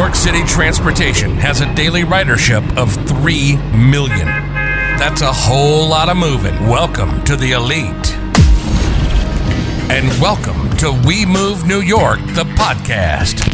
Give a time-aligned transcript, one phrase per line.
[0.00, 4.26] York City transportation has a daily ridership of 3 million.
[4.96, 6.54] That's a whole lot of moving.
[6.66, 8.14] Welcome to the elite.
[9.90, 13.44] And welcome to We Move New York, the podcast.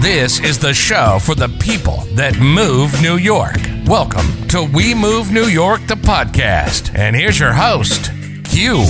[0.00, 3.60] This is the show for the people that move New York.
[3.84, 6.98] Welcome to We Move New York, the podcast.
[6.98, 8.10] And here's your host,
[8.44, 8.86] Q.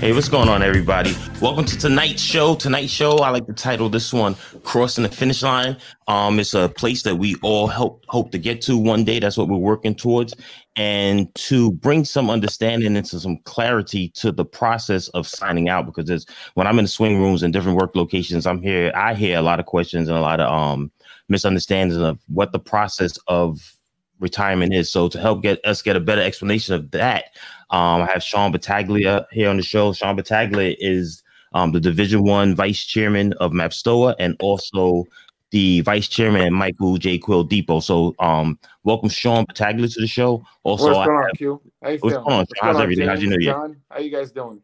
[0.00, 1.14] Hey, what's going on, everybody?
[1.42, 2.54] Welcome to tonight's show.
[2.54, 4.34] Tonight's show, I like to title this one
[4.64, 5.76] "Crossing the Finish Line."
[6.08, 9.18] Um, it's a place that we all hope hope to get to one day.
[9.18, 10.32] That's what we're working towards,
[10.74, 15.84] and to bring some understanding and some clarity to the process of signing out.
[15.84, 18.92] Because there's, when I'm in the swing rooms and different work locations, I'm here.
[18.94, 20.90] I hear a lot of questions and a lot of um
[21.28, 23.76] misunderstandings of what the process of
[24.18, 24.90] retirement is.
[24.90, 27.24] So to help get us get a better explanation of that,
[27.70, 29.92] um, I have Sean Battaglia here on the show.
[29.92, 35.04] Sean Battaglia is um, the Division One Vice Chairman of MaBSTOA and also
[35.50, 37.18] the Vice Chairman at Michael J.
[37.18, 37.80] Quill Depot.
[37.80, 40.44] So, um, welcome Sean Battaglia to the show.
[40.62, 41.60] Also, what's going on, Q?
[41.82, 42.24] How you what's feeling?
[42.24, 42.46] going on?
[42.60, 43.08] How's going on, everything?
[43.08, 43.52] How's your James, New Year?
[43.54, 43.76] John?
[43.90, 44.62] How you guys doing?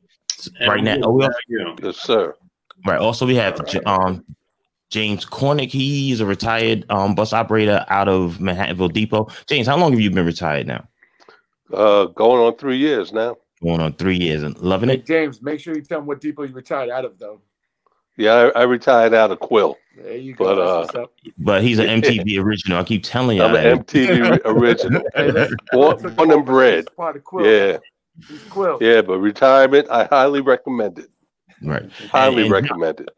[0.68, 0.98] right now.
[1.02, 2.34] Oh, we also, Yes, sir.
[2.86, 2.98] right.
[3.00, 3.86] Also, we have All right.
[3.86, 4.24] um
[4.90, 5.70] James Cornick.
[5.70, 9.28] He's a retired um bus operator out of Manhattanville Depot.
[9.48, 10.86] James, how long have you been retired now?
[11.72, 13.36] Uh, going on three years now.
[13.62, 15.06] Going on three years and loving Hey, it.
[15.06, 17.40] James, make sure you tell them what depot you retired out of, though.
[18.18, 19.76] Yeah, I, I retired out of Quill.
[19.96, 20.44] There you go.
[20.86, 21.06] But, uh.
[21.38, 22.78] But he's an MTV original.
[22.78, 23.42] I keep telling you.
[23.42, 25.02] I'm an MTV original.
[25.14, 26.76] Hey, listen, Born, I born and bred.
[26.76, 27.46] He's part of Quill.
[27.46, 27.78] Yeah,
[28.28, 28.78] He's Quill.
[28.80, 31.10] yeah, but retirement, I highly recommend it.
[31.62, 31.90] Right.
[32.10, 33.08] Highly And- recommend it.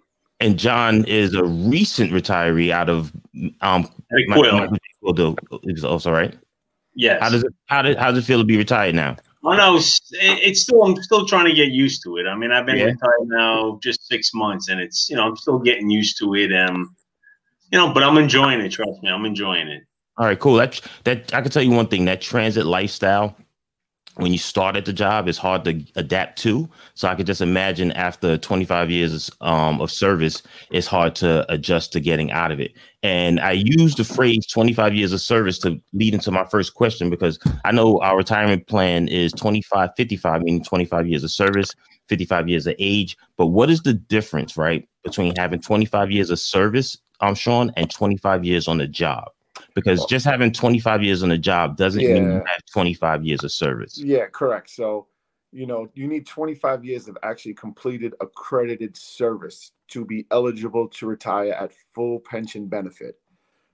[0.41, 3.13] And John is a recent retiree out of
[3.61, 4.57] um Hey, my- Quill.
[4.71, 6.37] my- Quill do- is also right.
[6.99, 7.23] Yes.
[7.23, 9.17] How does it how does how does it feel to be retired now?
[9.47, 12.27] I know it's, it- it's still I'm still trying to get used to it.
[12.27, 12.87] I mean, I've been Yeah.
[12.87, 16.53] retired now just six months, and it's you know I'm still getting used to it.
[16.53, 16.95] Um,
[17.71, 18.71] you know, but I'm enjoying it.
[18.73, 19.85] Trust me, I'm enjoying it.
[20.17, 20.55] All right, cool.
[20.55, 22.05] That that I can tell you one thing.
[22.07, 23.37] That transit lifestyle,
[24.19, 26.69] when you start at the job, it's hard to adapt to.
[26.95, 31.93] So I could just imagine after 25 years um, of service, it's hard to adjust
[31.93, 32.73] to getting out of it.
[33.05, 37.11] And I use the phrase 25 years of service to lead into my first question
[37.11, 41.71] because I know our retirement plan is 25, 55, meaning 25 years of service,
[42.09, 43.17] 55 years of age.
[43.37, 47.89] But what is the difference, right, between having 25 years of service, um, Sean, and
[47.89, 49.29] 25 years on the job?
[49.79, 53.53] Because just having 25 years on the job doesn't mean you have 25 years of
[53.53, 53.99] service.
[53.99, 54.71] Yeah, correct.
[54.71, 55.07] So,
[55.53, 61.07] you know, you need 25 years of actually completed accredited service to be eligible to
[61.07, 63.19] retire at full pension benefit.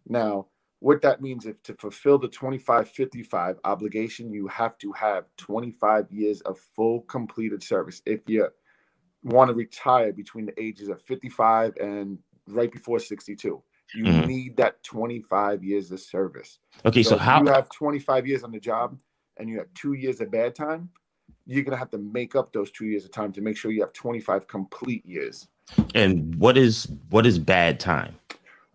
[0.07, 0.47] Now,
[0.81, 6.13] what that means if to fulfill the 25 55 obligation, you have to have 25
[6.13, 8.03] years of full completed service.
[8.05, 8.49] If you
[9.23, 14.27] want to retire between the ages of 55 and right before 62, you Mhm.
[14.27, 16.59] need that 25 years of service.
[16.85, 18.99] Okay, so, if how you have 25 years on the job
[19.37, 20.91] and you have two years of bad time,
[21.47, 23.81] you're gonna have to make up those two years of time to make sure you
[23.81, 25.49] have 25 complete years.
[25.95, 28.15] and what is what is bad time?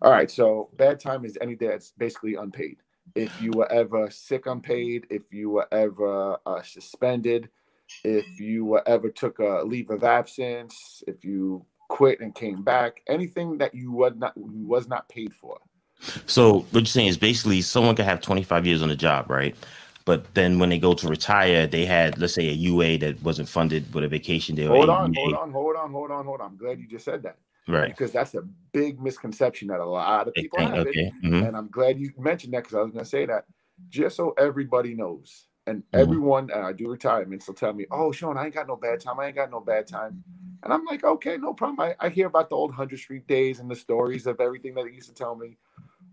[0.02, 2.78] All right, so bad time is any day that's basically unpaid.
[3.14, 7.48] If you were ever sick unpaid, if you were ever uh, suspended,
[8.04, 13.02] if you were ever took a leave of absence, if you quit and came back,
[13.08, 15.58] anything that you was not you was not paid for.
[16.26, 19.54] So what you're saying is basically someone could have 25 years on the job, right?
[20.06, 23.48] But then when they go to retire, they had let's say a UA that wasn't
[23.48, 24.64] funded with a vacation day.
[24.64, 26.52] Hold on, hold on, hold on, hold on, hold on.
[26.52, 27.36] I'm glad you just said that.
[27.68, 27.90] Right.
[27.90, 28.42] because that's a
[28.72, 30.86] big misconception that a lot of people thing, have.
[30.88, 31.12] Okay.
[31.22, 31.46] Mhm.
[31.46, 33.44] And I'm glad you mentioned that because I was going to say that
[33.88, 35.46] just so everybody knows.
[35.70, 36.00] And Mhm.
[36.00, 39.00] everyone, and I do retirements, will tell me, "Oh, Sean, I ain't got no bad
[39.00, 39.20] time.
[39.20, 40.24] I ain't got no bad time."
[40.64, 43.60] And I'm like, "Okay, no problem." I, I hear about the old Hundred Street days
[43.60, 45.56] and the stories of everything that they used to tell me.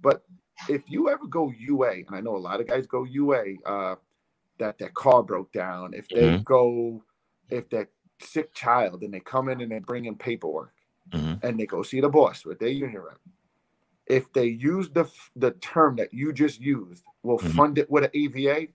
[0.01, 0.23] But
[0.69, 3.95] if you ever go UA, and I know a lot of guys go UA, uh,
[4.59, 5.93] that their car broke down.
[5.95, 6.45] If they Mhm.
[6.45, 7.03] go,
[7.49, 7.89] if they're
[8.21, 10.73] sick child, and they come in and they bring in paperwork
[11.13, 11.43] Mhm.
[11.43, 13.19] and they go see the boss with their union rep.
[14.07, 17.53] If they use the the term that you just used, we'll Mhm.
[17.55, 18.67] fund it with an AVA.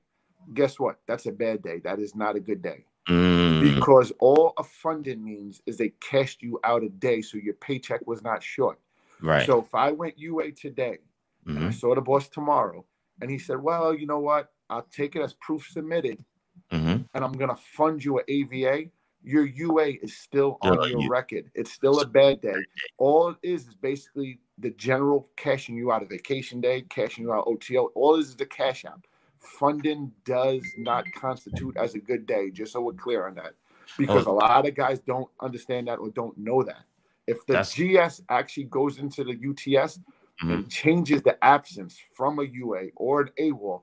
[0.54, 1.00] Guess what?
[1.06, 1.78] That's a bad day.
[1.80, 6.42] That is not a good day Mm, because all a funding means is they cashed
[6.42, 8.78] you out a day, so your paycheck was not short.
[9.20, 9.46] right.
[9.46, 10.98] So if I went UA today
[11.46, 11.74] and I Mhm.
[11.74, 12.84] saw the boss tomorrow,
[13.20, 14.52] and he said, "Well, you know what?
[14.70, 16.24] I'll take it as proof submitted,
[16.70, 17.08] Mhm.
[17.14, 18.90] and I'm gonna fund you an AVA."
[19.24, 21.50] Your UA is still on a your U- record.
[21.54, 22.64] It's still a bad day.
[22.98, 27.32] All it is is basically the general cashing you out of vacation day, cashing you
[27.32, 27.86] out OTO.
[27.94, 29.06] All is the cash out.
[29.42, 33.54] Funding does not constitute as a good day, just so we're clear on that.
[33.98, 34.30] because Oh.
[34.32, 36.84] a lot of guys don't understand that or don't know that.
[37.26, 39.98] If the That's- GS actually goes into the UTS
[40.42, 40.54] Mhm.
[40.54, 43.82] and changes the absence from a UA or an AWOL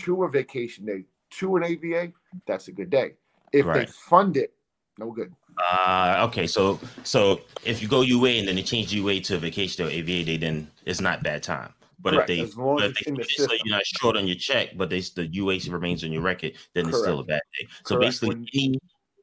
[0.00, 1.04] to a vacation day
[1.38, 2.12] to an AVA,
[2.46, 3.14] that's a good day.
[3.52, 4.52] If they fund it,
[4.98, 5.32] no good.
[5.56, 9.38] Uh, okay, so so if you go UA and then they change UA to a
[9.38, 11.72] vacation or AVA day, then it's not bad time.
[12.02, 14.26] But Correct, if they but if they in the it so you're not short on
[14.26, 17.42] your check, but they the UA remains on your record, then it's still a bad
[17.58, 17.68] day.
[17.84, 18.06] So Correct.
[18.06, 18.78] basically, When- any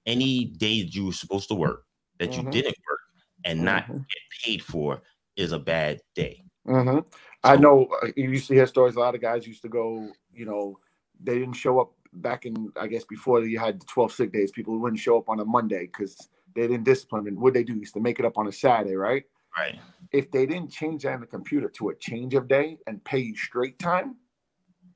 [0.06, 1.85] any day that you were supposed to work
[2.19, 2.51] that you Mhm.
[2.51, 3.00] didn't work
[3.44, 3.97] and not Mhm.
[3.97, 5.01] get paid for
[5.35, 6.44] is a bad day.
[6.65, 7.00] hmm
[7.44, 8.95] I know uh, you used to hear stories.
[8.95, 10.77] A lot of guys used to go, you know,
[11.19, 14.51] they didn't show up back in, I guess, before you had the 12 sick days.
[14.51, 17.27] People wouldn't show up on a Monday because they didn't discipline.
[17.27, 19.24] And what they do used to make it up on a Saturday, right?
[19.58, 19.80] Right.
[20.12, 23.20] If they didn't change that in the computer to a change of day and pay
[23.20, 24.16] you straight time,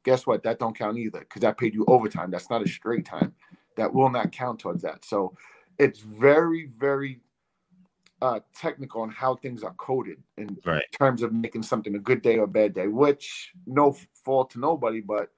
[0.04, 0.44] guess what?
[0.44, 2.32] That don't count either because that paid you overtime.
[2.32, 3.34] That's not a straight time.
[3.78, 5.06] That will not count towards that.
[5.06, 5.36] So
[5.78, 7.22] it's very, very
[8.22, 10.86] uh, technical on how things are coded in Right.
[10.98, 14.60] terms of making something a good day or a bad day, which no fault to
[14.60, 15.32] nobody, but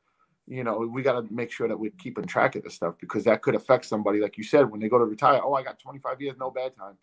[0.46, 3.24] you know, we got to make sure that we're keeping track of this stuff because
[3.24, 5.40] that could affect somebody, like you said, when they go to retire.
[5.42, 6.98] Oh, I got 25 years, no bad time.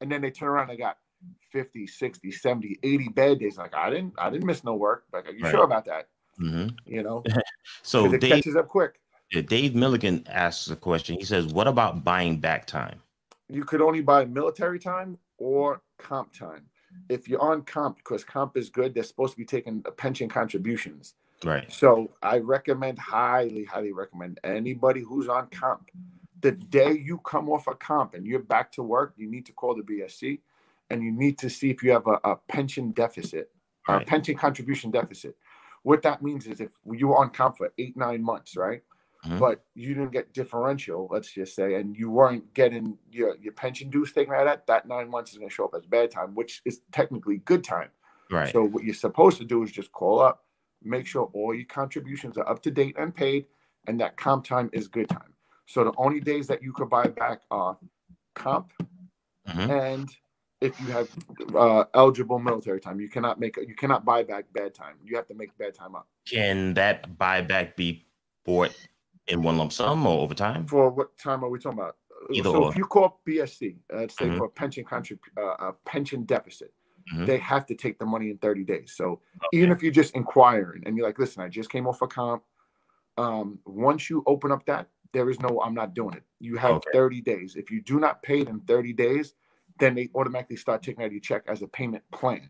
[0.00, 0.96] And then they turn around, and they got
[1.50, 3.58] 50, 60, 70, 80 bad days.
[3.58, 5.04] Like, I didn't, I didn't miss no work.
[5.12, 5.50] Like, are you Right.
[5.50, 6.08] sure about that?
[6.36, 7.24] hmm You know,
[7.82, 9.00] so it Dave, catches up quick.
[9.32, 11.16] yeah, Dave Milligan asks a question.
[11.18, 13.00] He says, "What about buying back time?"
[13.48, 16.66] you could only buy military time or comp time.
[17.08, 21.14] If you're on comp, because comp is good, they're supposed to be taking pension contributions.
[21.44, 21.70] Right.
[21.72, 25.90] So I recommend, highly, highly recommend anybody who's on comp.
[26.40, 29.52] The day you come off a comp and you're back to work, you need to
[29.52, 30.40] call the BSC
[30.90, 33.50] and you need to see if you have a, a pension deficit,
[33.88, 34.06] a Right.
[34.06, 35.36] pension contribution deficit.
[35.82, 38.82] What that means is if you were on comp for eight, nine months, right?
[39.24, 39.38] Mhm.
[39.38, 43.90] But you didn't get differential, let's just say, and you weren't getting your, your pension
[43.90, 46.10] dues taken out of that, that nine months is going to show up as bad
[46.10, 47.88] time, which is technically good time.
[48.30, 48.52] Right.
[48.52, 50.44] So what you're supposed to do is just call up,
[50.82, 53.46] make sure all your contributions are up to date and paid,
[53.86, 55.32] and that comp time is good time.
[55.66, 57.76] So the only days that you could buy back are
[58.34, 58.72] comp
[59.48, 59.70] Mhm.
[59.70, 60.16] and
[60.60, 61.08] if you have
[61.54, 63.00] uh, eligible military time.
[63.00, 64.96] You cannot make you cannot buy back bad time.
[65.04, 66.08] You have to make bad time up.
[66.26, 68.06] Can that buyback be
[68.44, 68.74] bought
[69.28, 70.66] in one lump sum or over time?
[70.66, 71.96] For what time are we talking about?
[72.32, 72.70] Either so or.
[72.70, 74.36] if you call BSC, uh, let's say Mhm.
[74.38, 76.74] for a pension contrib- uh, a pension deficit,
[77.14, 77.26] Mhm.
[77.26, 78.92] they have to take the money in 30 days.
[78.92, 79.20] So
[79.52, 82.42] even if you're just inquiring and you're like, listen, I just came off a comp.
[83.16, 86.24] Um, once you open up that, there is no, I'm not doing it.
[86.40, 86.90] You have Okay.
[86.92, 87.56] 30 days.
[87.56, 89.34] If you do not pay it in 30 days,
[89.78, 92.48] then they automatically start taking out your check as a payment plan.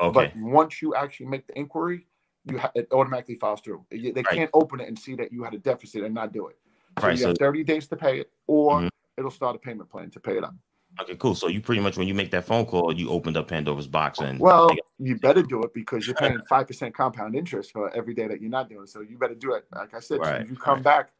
[0.00, 0.32] Okay.
[0.34, 2.06] But once you actually make the inquiry,
[2.44, 3.84] you ha- it automatically files through.
[3.90, 4.26] They Right.
[4.28, 6.58] can't open it and see that you had a deficit and not do it.
[6.98, 8.88] So Right, you have so- 30 days to pay it, or Mhm.
[9.18, 10.54] it'll start a payment plan to pay it up.
[11.00, 11.34] Okay, cool.
[11.36, 14.18] So you pretty much when you make that phone call, you opened up Pandora's box
[14.18, 18.12] and Well, you better do it because you're paying five percent compound interest for every
[18.14, 18.86] day that you're not doing.
[18.86, 19.66] So you better do it.
[19.72, 20.82] Like I said, Right, you come right.
[20.84, 21.12] back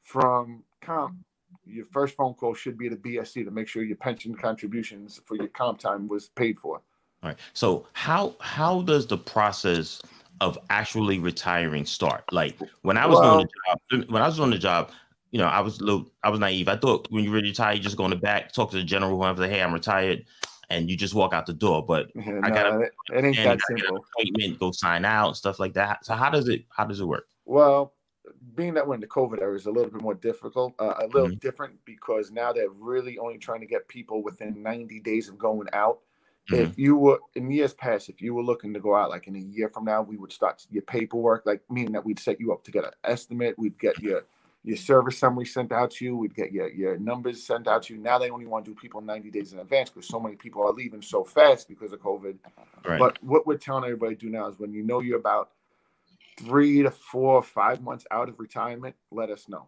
[0.00, 1.16] from comp,
[1.64, 5.36] your first phone call should be to BSC to make sure your pension contributions for
[5.36, 6.82] your comp time was paid for.
[7.22, 7.38] All right.
[7.52, 10.00] So how how does the process
[10.40, 12.24] of actually retiring start?
[12.32, 13.38] Like when I was doing
[13.90, 14.90] the job, when I was doing the job,
[15.30, 16.68] you know, I was little, I was naive.
[16.68, 19.18] I thought when you retire, you just go in the back, talk to the general,
[19.18, 20.24] whoever, say, hey, I'm retired,
[20.70, 21.84] and you just walk out the door.
[21.84, 24.04] But Yeah, I gotta- it, it ain't that simple.
[24.16, 26.04] appointment, go sign out, stuff like that.
[26.06, 27.26] So how does it how does it work?
[27.44, 27.94] Well,
[28.54, 31.06] being that we're in the COVID era is a little bit more difficult, uh, a
[31.06, 31.40] little Mhm.
[31.40, 35.68] different because now they're really only trying to get people within 90 days of going
[35.72, 36.00] out.
[36.50, 36.62] Mm-hmm.
[36.62, 39.36] If you were in years past, if you were looking to go out like in
[39.36, 42.52] a year from now, we would start your paperwork, like meaning that we'd set you
[42.52, 44.24] up to get an estimate, we'd get your
[44.64, 47.94] your service summary sent out to you, we'd get your, your numbers sent out to
[47.94, 48.00] you.
[48.00, 50.62] Now they only want to do people 90 days in advance because so many people
[50.62, 52.36] are leaving so fast because of COVID.
[52.84, 52.98] Right.
[52.98, 55.52] But what we're telling everybody to do now is when you know you're about
[56.38, 59.66] three to four or five months out of retirement, let us know.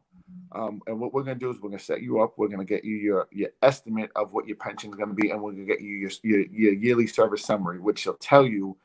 [0.52, 2.34] Um, and what we're going to do is we're going to set you up.
[2.36, 5.14] We're going to get you your, your estimate of what your pension is going to
[5.14, 8.14] be, and we're going to get you your, your, your yearly service summary, which will
[8.14, 8.76] tell you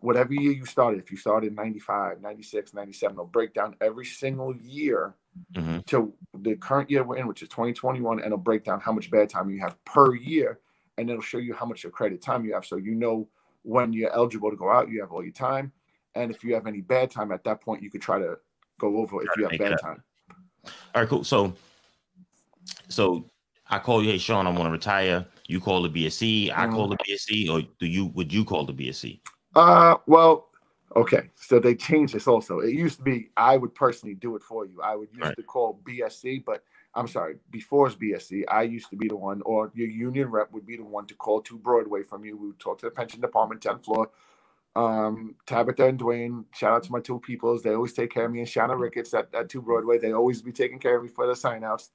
[0.00, 1.00] whatever year you started.
[1.00, 5.14] If you started in 95, 96, 97, it'll break down every single year
[5.54, 5.84] Mhm.
[5.86, 9.10] to the current year we're in, which is 2021, and it'll break down how much
[9.10, 10.60] bad time you have per year,
[10.96, 13.28] and it'll show you how much credit time you have, so you know
[13.62, 15.72] when you're eligible to go out, you have all your time,
[16.16, 18.38] and if you have any bad time at that point, you could try to
[18.80, 19.80] go over if you have bad up.
[19.80, 20.02] time.
[20.94, 21.24] All right, cool.
[21.24, 21.52] So,
[22.88, 23.30] so
[23.68, 25.26] I call you, hey Sean, I want to retire.
[25.46, 26.50] You call the BSC.
[26.56, 28.06] I call the BSC, or do you?
[28.06, 29.20] Would you call the BSC?
[29.54, 30.48] Uh, well,
[30.96, 32.60] okay, so they changed this also.
[32.60, 34.80] It used to be I would personally do it for you.
[34.82, 35.36] I would used Right.
[35.36, 39.42] to call BSC, but I'm sorry, before it's BSC, I used to be the one,
[39.42, 42.36] or your union rep would be the one to call 2 Broadway from you.
[42.36, 44.10] We would talk to the pension department, 10th floor.
[44.76, 47.62] Um, Tabitha and Dwayne, shout out to my two peoples.
[47.62, 49.98] They always take care of me and Shanna Ricketts at, at 2 Broadway.
[49.98, 51.90] They always be taking care of me for the signouts.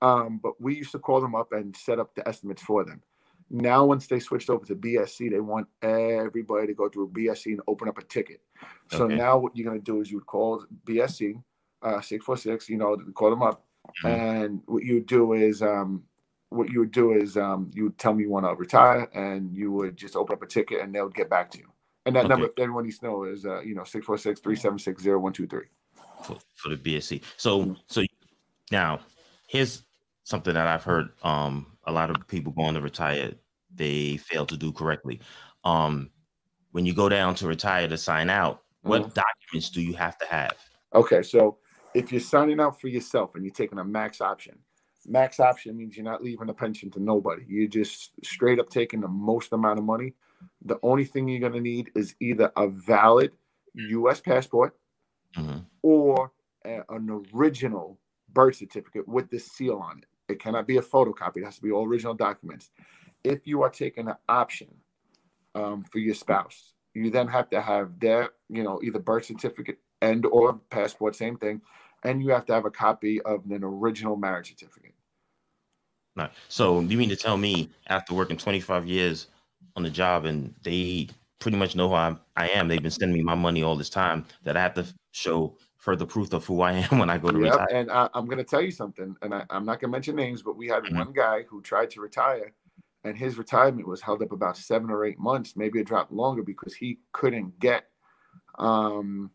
[0.00, 3.02] Um, but we used to call them up and set up the estimates for them.
[3.50, 7.60] Now, once they switched over to BSC, they want everybody to go through BSC and
[7.68, 8.40] open up a ticket.
[8.88, 9.16] So Okay.
[9.16, 11.42] now what you're going to do is you would call BSC,
[11.82, 13.64] uh, 646, you know, call them up.
[14.02, 14.18] Mhm.
[14.18, 16.04] And what you would do is, um,
[16.48, 19.54] what you would do is um, you would tell me you want to retire and
[19.54, 21.73] you would just open up a ticket and they would get back to you.
[22.06, 22.28] And that Okay.
[22.30, 25.66] number, everyone needs to know is, uh, you know, 646 376 0123.
[26.24, 27.22] for, for the BSC.
[27.36, 28.02] So so
[28.70, 29.00] now
[29.48, 29.84] here's
[30.24, 33.34] something that I've heard um a lot of people going to retire
[33.74, 35.20] they fail to do correctly.
[35.64, 36.10] Um
[36.72, 39.14] when you go down to retire to sign out, what Mhm.
[39.14, 40.56] documents do you have to have?
[40.94, 41.58] Okay, so
[41.94, 44.58] if you're signing out for yourself and you're taking a max option,
[45.06, 47.44] max option means you're not leaving a pension to nobody.
[47.46, 50.14] You're just straight up taking the most amount of money.
[50.64, 53.32] The only thing you're going to need is either a valid
[53.74, 54.76] US passport
[55.36, 55.64] Mhm.
[55.82, 56.32] or
[56.64, 57.98] a- an original
[58.28, 60.06] birth certificate with the seal on it.
[60.28, 62.70] It cannot be a photocopy, it has to be all original documents.
[63.22, 64.80] If you are taking an option
[65.54, 69.78] um, for your spouse, you then have to have their, you know, either birth certificate
[70.00, 71.62] and or passport, same thing,
[72.02, 74.94] and you have to have a copy of an original marriage certificate.
[76.16, 76.30] Right.
[76.48, 79.26] So you mean to tell me after working 25 years
[79.76, 83.16] on the job and they pretty much know who I'm, I am, they've been sending
[83.16, 86.62] me my money all this time that I have to show further proof of who
[86.62, 87.66] I am when I go to Yep, retire.
[87.70, 90.16] and I, I'm going to tell you something, and I, I'm not going to mention
[90.16, 90.94] names, but we had Mhm.
[90.94, 92.52] one guy who tried to retire,
[93.02, 96.42] and his retirement was held up about seven or eight months, maybe a drop longer
[96.42, 97.90] because he couldn't get,
[98.58, 99.30] um,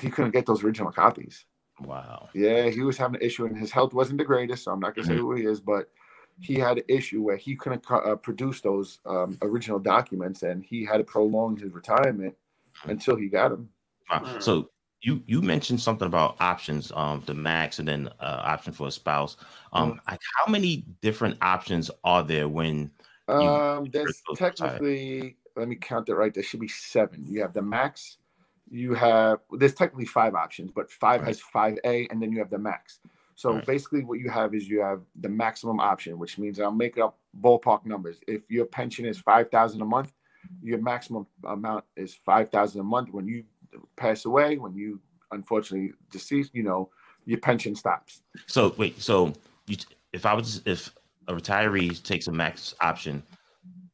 [0.00, 1.46] he couldn't get those original copies.
[1.80, 2.28] Wow.
[2.34, 4.94] Yeah, he was having an issue, and his health wasn't the greatest, so I'm not
[4.94, 5.90] going to say who he is, but
[6.40, 10.84] he had an issue where he couldn't uh, produce those um, original documents, and he
[10.84, 12.34] had to prolong his retirement
[12.84, 13.68] until he got them.
[14.10, 14.18] Wow.
[14.20, 14.42] Mm.
[14.42, 14.70] So
[15.02, 18.90] you you mentioned something about options, um, the max and then uh, option for a
[18.90, 19.36] spouse.
[19.72, 19.98] Um, Mm.
[20.10, 22.90] like how many different options are there when?
[23.28, 24.56] Um, there's those retired.
[24.58, 26.32] technically, let me count it right.
[26.32, 27.24] There should be seven.
[27.26, 28.18] You have the max.
[28.70, 31.28] You have there's technically five options, but five Right.
[31.28, 33.00] has five A, and then you have the max.
[33.36, 33.66] So Right.
[33.66, 37.18] basically, what you have is you have the maximum option, which means I'll make up
[37.38, 38.18] ballpark numbers.
[38.26, 40.12] If your pension is five thousand a month,
[40.62, 43.10] your maximum amount is five thousand a month.
[43.12, 43.44] When you
[43.96, 45.00] pass away, when you
[45.32, 46.90] unfortunately deceased, you know
[47.26, 48.22] your pension stops.
[48.46, 49.34] So wait, so
[49.66, 49.76] you
[50.14, 50.94] if I was if
[51.28, 53.22] a retiree takes a max option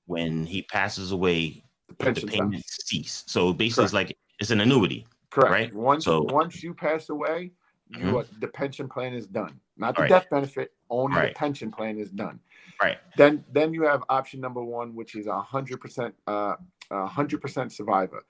[0.07, 2.89] when he passes away, The the pension payments stops.
[2.89, 3.25] cease.
[3.27, 5.05] So basically, it's like it's an annuity.
[5.31, 5.51] Correct.
[5.51, 5.75] right?
[5.75, 7.53] Once So- once you pass away,
[7.99, 8.21] you Mhm.
[8.21, 9.61] are, the pension plan is done.
[9.77, 10.09] Not the Right.
[10.09, 11.29] death benefit, only Right.
[11.35, 12.41] the pension plan is done.
[12.81, 12.99] Right.
[13.17, 16.57] Then then you have option number one, which is a hundred percent uh
[16.91, 18.25] a hundred percent survivor,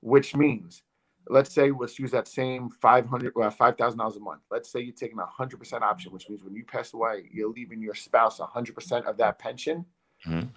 [0.00, 0.82] which means
[1.28, 4.42] let's say let's use that same five hundred well five thousand dollars a month.
[4.50, 7.50] Let's say you're taking a hundred percent option, which means when you pass away, you're
[7.50, 9.86] leaving your spouse a hundred percent of that pension.
[10.24, 10.50] Mhm.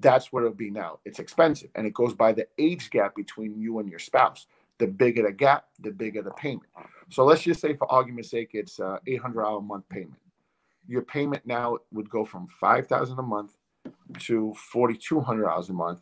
[0.00, 1.00] That's what it'll be now.
[1.04, 4.46] It's expensive, and it goes by the age gap between you and your spouse.
[4.78, 6.68] The bigger the gap, the bigger the payment.
[7.10, 10.18] So let's just say, for argument's sake, it's uh, eight hundred dollar a month payment.
[10.86, 13.56] Your payment now would go from five thousand a month
[14.20, 16.00] to forty two hundred dollars a month.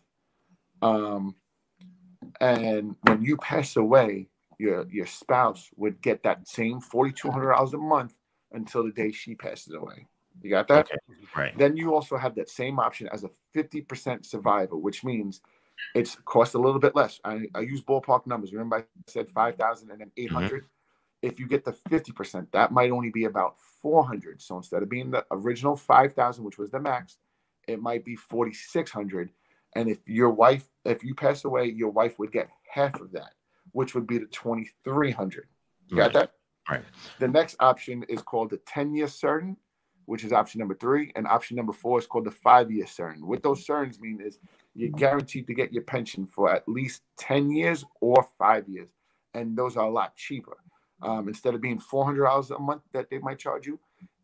[0.83, 1.35] Um,
[2.41, 7.53] and when you pass away, your your spouse would get that same forty two hundred
[7.53, 8.15] dollars a month
[8.53, 10.07] until the day she passes away.
[10.43, 10.87] You got that?
[10.87, 10.97] Okay.
[11.37, 11.59] Right.
[11.59, 15.41] Then you also have that same option as a 50% survivor, which means
[15.95, 17.21] it's cost a little bit less.
[17.25, 18.53] I, I use ballpark numbers.
[18.53, 20.65] Remember, I said 5,000 and then 800.
[21.23, 24.41] If you get the 50%, that might only be about 400.
[24.41, 27.17] So instead of being the original 5,000, which was the max,
[27.67, 29.31] it might be 4,600.
[29.75, 33.33] And if your wife, if you pass away, your wife would get half of that,
[33.73, 35.49] which would be the 2,300.
[35.89, 36.13] You got Right.
[36.15, 36.33] that?
[36.71, 36.85] Right.
[37.19, 39.57] The next option is called the 10 year certain,
[40.05, 41.13] which is option number three.
[41.17, 43.27] And option number four is called the five year certain.
[43.27, 44.39] What those certains mean is
[44.75, 48.91] you're guaranteed to get your pension for at least 10 years or five years.
[49.35, 50.57] And those are a lot cheaper.
[51.03, 53.79] Um, instead of being $400 a month that they might charge you,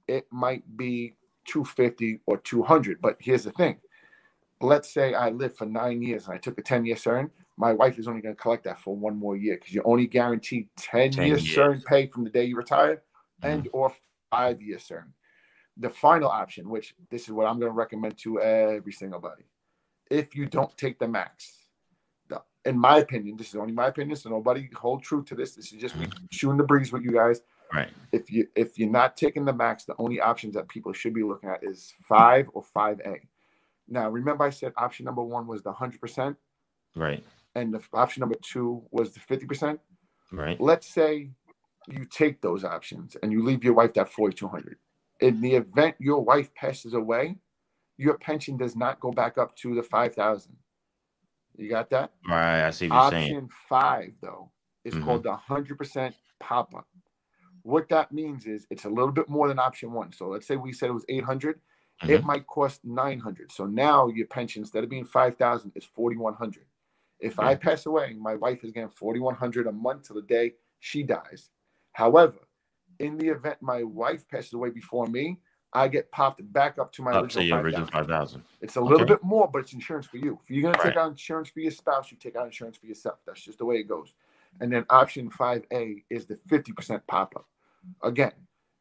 [0.08, 1.14] it might be
[1.46, 3.00] 250 or 200.
[3.00, 3.78] But here's the thing.
[4.60, 7.30] Let's say I lived for nine years and I took a 10 year certain.
[7.56, 10.06] My wife is only going to collect that for one more year because you're only
[10.06, 11.54] guaranteed 10, 10 year years.
[11.54, 13.02] certain pay from the day you retire
[13.42, 13.92] and or
[14.30, 15.12] five year certain.
[15.76, 19.44] The final option, which this is what I'm going to recommend to every single body,
[20.10, 21.63] if you don't take the max,
[22.64, 25.54] in my opinion, this is only my opinion, so nobody hold true to this.
[25.54, 26.25] This is just me mm-hmm.
[26.30, 27.42] shooting the breeze with you guys.
[27.73, 27.88] Right.
[28.12, 31.23] If you if you're not taking the max, the only options that people should be
[31.23, 33.16] looking at is five or five A.
[33.88, 36.37] Now remember I said option number one was the hundred percent
[36.97, 37.25] Right.
[37.54, 39.80] and the option number two was the fifty percent.
[40.33, 40.61] Right.
[40.61, 41.30] Let's say
[41.88, 44.76] you take those options and you leave your wife that forty two hundred.
[45.21, 47.37] In the event your wife passes away,
[47.97, 50.56] your pension does not go back up to the five thousand.
[51.56, 52.12] You got that?
[52.26, 52.66] Right.
[52.66, 53.32] I see what you're saying.
[53.32, 54.50] Option five, though,
[54.84, 55.04] is Mhm.
[55.04, 56.88] called the 100% pop up.
[57.62, 60.12] What that means is it's a little bit more than option one.
[60.12, 61.61] So let's say we said it was 800,
[62.02, 62.25] it Mhm.
[62.25, 63.50] might cost 900.
[63.52, 66.66] So now your pension, instead of being 5,000, is 4,100.
[67.20, 71.02] If I pass away, my wife is getting 4,100 a month till the day she
[71.02, 71.50] dies.
[71.92, 72.49] However,
[72.99, 75.40] in the event my wife passes away before me,
[75.74, 77.64] I get popped back up to my Up original your 5,000.
[77.64, 78.44] original five thousand.
[78.60, 79.14] It's a little Okay.
[79.14, 80.38] bit more, but it's insurance for you.
[80.42, 80.98] If you're gonna take Right.
[80.98, 83.18] out insurance for your spouse, you take out insurance for yourself.
[83.26, 84.14] That's just the way it goes.
[84.60, 87.46] And then option five A is the 50% pop up.
[88.02, 88.32] Again,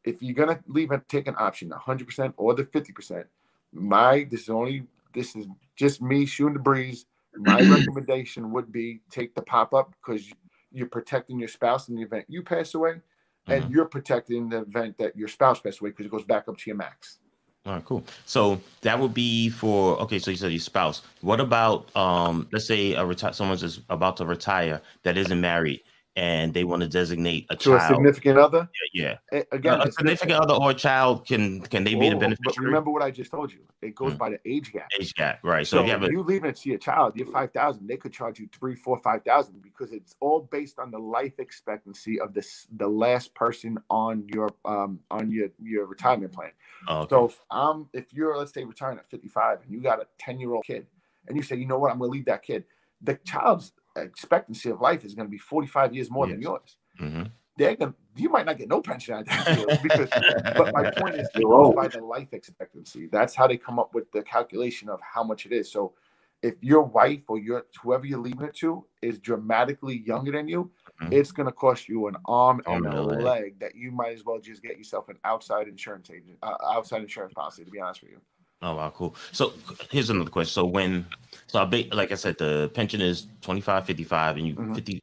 [0.04, 3.26] if you're gonna leave and take an option, 100% or the 50%,
[3.72, 5.46] my this is only this is
[5.76, 7.06] just me shooting the breeze.
[7.36, 10.30] My recommendation would be take the pop up because
[10.72, 13.00] you're protecting your spouse in the event you pass away,
[13.46, 13.70] and Mhm.
[13.70, 16.56] you're protected in the event that your spouse passes away because it goes back up
[16.56, 17.18] to your max.
[17.66, 18.04] All right, cool.
[18.26, 20.18] So that would be for okay.
[20.18, 21.00] So you said your spouse.
[21.22, 22.46] What about um?
[22.52, 25.82] Let's say a reti- someone's just about to retire that isn't married
[26.16, 27.96] and they want to designate a To a child.
[27.96, 29.42] significant other, yeah, yeah.
[29.50, 32.66] again, a significant other or a child can can they be the Oh, But beneficiary?
[32.66, 33.60] remember what I just told you.
[33.82, 34.18] It goes Mm.
[34.18, 34.88] by the age gap.
[35.00, 35.66] Age gap, right?
[35.66, 37.88] So, So if you have a you leave it to your child, you're five thousand.
[37.88, 41.38] They could charge you three, four, five thousand because it's all based on the life
[41.38, 46.50] expectancy of this the last person on your um on your your retirement plan.
[46.88, 47.10] oh, okay.
[47.10, 50.38] So if um if you're let's say retiring at 55 and you got a 10
[50.38, 50.86] year old kid
[51.26, 52.64] and you say, you know what, I'm gonna leave that kid,
[53.02, 56.44] the child's expectancy of life is gonna be 45 years more than Yes.
[56.44, 56.76] yours.
[57.00, 57.30] Mhm.
[57.56, 60.10] They're gonna you might not get no pension out of that because
[60.56, 63.06] but my point is, it You're goes by the life expectancy.
[63.06, 65.70] That's how they come up with the calculation of how much it is.
[65.70, 65.94] So,
[66.42, 70.70] if your wife or your whoever you're leaving it to is dramatically younger than you,
[71.00, 71.12] Mhm.
[71.12, 73.20] it's going to cost you an arm Arm and and a a leg.
[73.22, 73.58] leg.
[73.60, 77.32] that you might as well just get yourself an outside insurance agent, uh, outside insurance
[77.34, 77.64] policy.
[77.64, 78.20] To be honest with you,
[78.64, 79.14] Oh wow, cool.
[79.32, 79.52] So
[79.90, 80.52] here's another question.
[80.52, 81.04] So when
[81.48, 85.00] so I like I said, the pension is 25, 55, and you Mhm.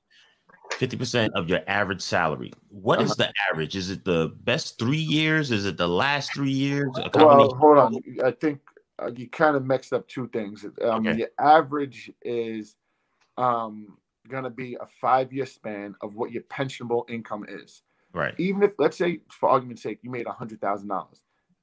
[0.80, 2.52] 50 percent of your average salary.
[2.70, 3.28] What is Uh-huh.
[3.28, 3.76] the average?
[3.76, 5.52] Is it the best three years?
[5.52, 6.90] Is it the last three years?
[7.14, 8.04] Well, hold on.
[8.24, 8.62] I think
[8.98, 10.66] uh, you kind of mixed up two things.
[10.82, 11.14] Um, Okay.
[11.14, 12.78] The average is
[13.38, 17.84] um, going to be a five year span of what your pensionable income is.
[18.14, 18.34] right.
[18.40, 21.22] even if let's say for argument's sake you made a hundred thousand dollars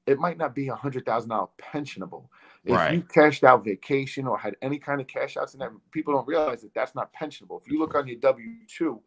[0.09, 2.23] it might not be a hundred thousand dollar pensionable.
[2.65, 6.13] If you cashed out vacation or had any kind of cash outs and that people
[6.13, 7.61] don't realize that that's not pensionable.
[7.61, 8.99] If you look on your w2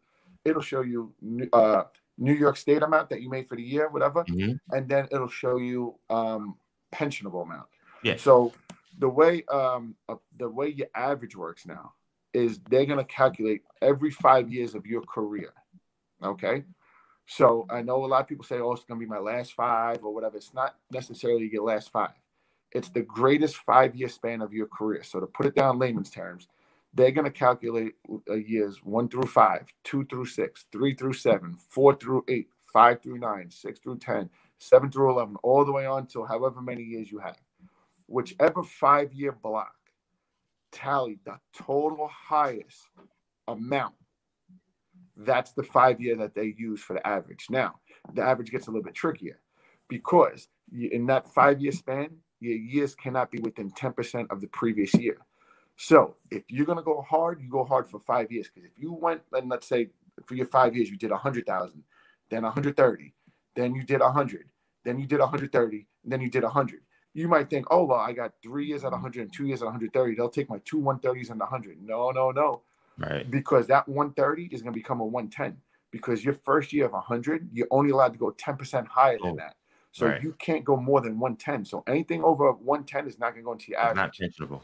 [0.45, 1.13] it'll show you
[1.53, 1.83] uh
[2.17, 4.59] new york state amount that you made for the year whatever Mhm.
[4.71, 6.57] and then it'll show you um
[6.93, 7.67] pensionable amount.
[8.03, 8.17] Yeah.
[8.17, 8.53] so
[8.99, 11.93] the way um uh, the way your average works now
[12.33, 15.51] is they're going to calculate every five years of your career
[16.21, 16.63] okay
[17.27, 19.53] so I know a lot of people say, "Oh, it's going to be my last
[19.53, 22.11] five or whatever." It's not necessarily your last five.
[22.71, 25.03] It's the greatest five-year span of your career.
[25.03, 26.47] So to put it down layman's terms,
[26.93, 27.95] they're going to calculate
[28.29, 33.19] years one through five, two through six, three through seven, four through eight, five through
[33.19, 37.11] nine, six through ten, seven through eleven, all the way on to however many years
[37.11, 37.37] you have.
[38.07, 39.75] Whichever five-year block
[40.71, 42.89] tallied the total highest
[43.47, 43.95] amount
[45.17, 47.47] that's the five year that they use for the average.
[47.49, 47.75] Now,
[48.13, 49.39] the average gets a little bit trickier
[49.87, 54.93] because in that five year span, your years cannot be within 10% of the previous
[54.95, 55.17] year.
[55.77, 58.49] So if you're going to go hard, you go hard for five years.
[58.53, 59.89] Because if you went, and let's say
[60.25, 61.83] for your five years, you did 100,000,
[62.29, 63.13] then 130,
[63.55, 64.49] then you did 100,
[64.83, 66.79] then you did 130, and then you did 100.
[67.15, 69.65] You might think, oh, well, I got three years at 100 and two years at
[69.65, 70.15] 130.
[70.15, 71.77] They'll take my two 130s and 100.
[71.81, 72.63] No, no, no
[72.97, 73.27] Right.
[73.29, 77.49] because that 130 is going to become a 110 because your first year of 100
[77.53, 79.55] you're only allowed to go 10% higher than Oh, that
[79.91, 80.21] so right.
[80.21, 83.53] you can't go more than 110 so anything over 110 is not going to go
[83.53, 84.63] into your average not changeable.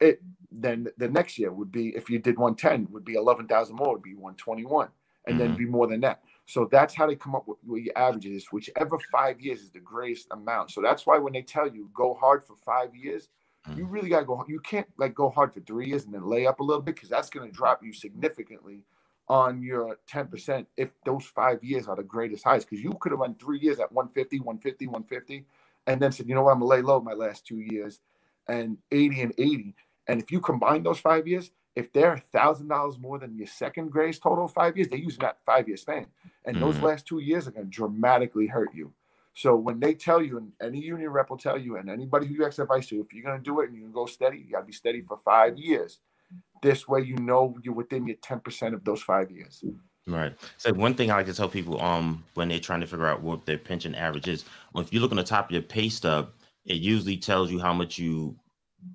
[0.00, 3.92] it then the next year would be if you did 110 would be 11,000 more
[3.94, 4.88] would be 121
[5.26, 5.56] and then Mhm.
[5.56, 8.46] be more than that so that's how they come up with what your average is
[8.52, 12.14] whichever five years is the greatest amount so that's why when they tell you go
[12.14, 13.28] hard for five years
[13.76, 13.92] you Mhm.
[13.92, 16.60] really gotta go you can't like go hard for three years and then lay up
[16.60, 18.84] a little bit because that's going to drop you significantly
[19.28, 23.20] on your 10% if those five years are the greatest highs because you could have
[23.20, 25.46] run three years at 150 150 150
[25.86, 28.00] and then said you know what i'm gonna lay low my last two years
[28.48, 29.74] and 80 and 80
[30.08, 33.46] and if you combine those five years if they're a thousand dollars more than your
[33.46, 36.06] second grade total five years, they're using that five year span.
[36.44, 36.64] And mm-hmm.
[36.66, 38.92] those last two years are going to dramatically hurt you.
[39.38, 42.34] So when they tell you, and any union rep will tell you, and anybody who
[42.34, 44.38] you ask advice to, if you're going to do it and going to go steady,
[44.38, 46.00] you got to be steady for five years.
[46.60, 49.62] This way, you know you're within your 10% of those five years.
[50.08, 50.34] Right.
[50.56, 53.22] So one thing I like to tell people, um, when they're trying to figure out
[53.22, 55.88] what their pension average is, well, if you look on the top of your pay
[55.88, 56.30] stub,
[56.64, 58.36] it usually tells you how much you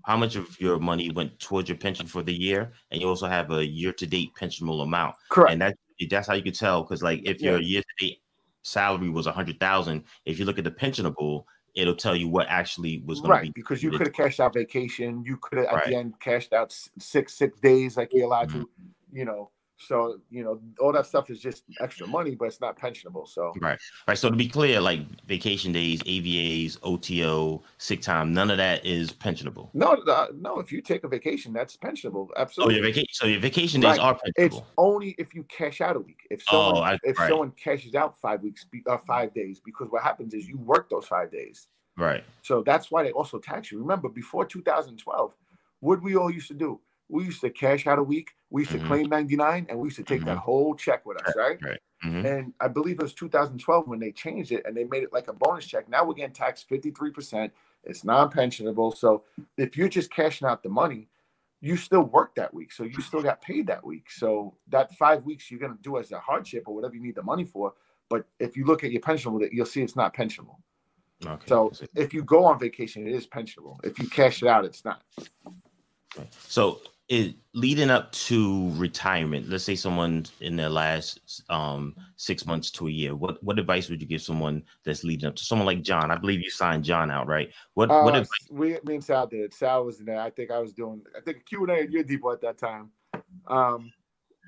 [0.03, 3.27] how much of your money went towards your pension for the year, and you also
[3.27, 5.15] have a year-to-date pensionable amount.
[5.29, 5.53] Correct.
[5.53, 5.77] And that
[6.10, 7.51] that's how you can tell because, like, if yeah.
[7.51, 8.22] your year-to-date
[8.63, 11.43] salary was a hundred thousand, if you look at the pensionable,
[11.76, 13.62] it'll tell you what actually was going right, to be.
[13.62, 15.86] Because you could have cashed out vacation, you could have at right.
[15.88, 18.62] the end cashed out six six days like you're allowed mm-hmm.
[18.62, 18.69] to,
[19.12, 19.52] you know.
[19.86, 23.28] So you know all that stuff is just extra money, but it's not pensionable.
[23.28, 24.17] So right, right.
[24.17, 29.12] So to be clear, like vacation days, AVAs, OTO, sick time, none of that is
[29.12, 29.69] pensionable.
[29.74, 30.02] No,
[30.34, 30.60] no.
[30.60, 32.30] If you take a vacation, that's pensionable.
[32.38, 32.76] Absolutely.
[32.76, 33.10] Oh, your vacation.
[33.12, 34.00] So your vacation days right.
[34.00, 34.32] are pensionable.
[34.38, 36.28] It's only if you cash out a week.
[36.30, 37.30] If someone, oh, I, if right.
[37.30, 41.06] someone cashes out five weeks, uh, five days, because what happens is you work those
[41.06, 41.67] five days.
[41.98, 42.24] Right.
[42.41, 43.80] So that's why they also tax you.
[43.80, 45.36] Remember, before 2012,
[45.80, 46.80] what we all used to do
[47.13, 48.88] we used to cash out a week, we used to mm-hmm.
[48.88, 50.30] claim 99, and we used to take mm-hmm.
[50.30, 51.60] that whole check with us, right?
[51.63, 51.80] right.
[52.04, 52.26] Mm-hmm.
[52.26, 55.28] And I believe it was 2012 when they changed it and they made it like
[55.28, 55.88] a bonus check.
[55.88, 57.52] Now we're getting taxed 53%.
[57.86, 58.95] It's non pensionable.
[58.97, 59.23] So
[59.58, 61.08] if you're just cashing out the money,
[61.62, 62.73] you still work that week.
[62.73, 64.12] So you still got paid that week.
[64.12, 67.15] So that five weeks you're going to do as a hardship or whatever you need
[67.15, 67.73] the money for.
[68.10, 70.58] But if you look at your pensionable, you'll see it's not pensionable.
[71.26, 71.45] Okay.
[71.47, 73.78] So if you go on vacation, it is pensionable.
[73.84, 75.04] If you cash it out, it's not.
[76.39, 82.71] So it leading up to retirement let's say someone in their last um six months
[82.71, 85.65] to a year what what advice would you give someone that's leading up to someone
[85.65, 86.11] like john?
[86.11, 87.51] I believe you signed john out right?
[87.73, 88.47] What uh, what advice?
[88.49, 89.53] we me and sal did.
[89.53, 90.21] Sal was in there.
[90.21, 92.89] I think i was doing i think q&a at your depot at that time.
[93.47, 93.91] Um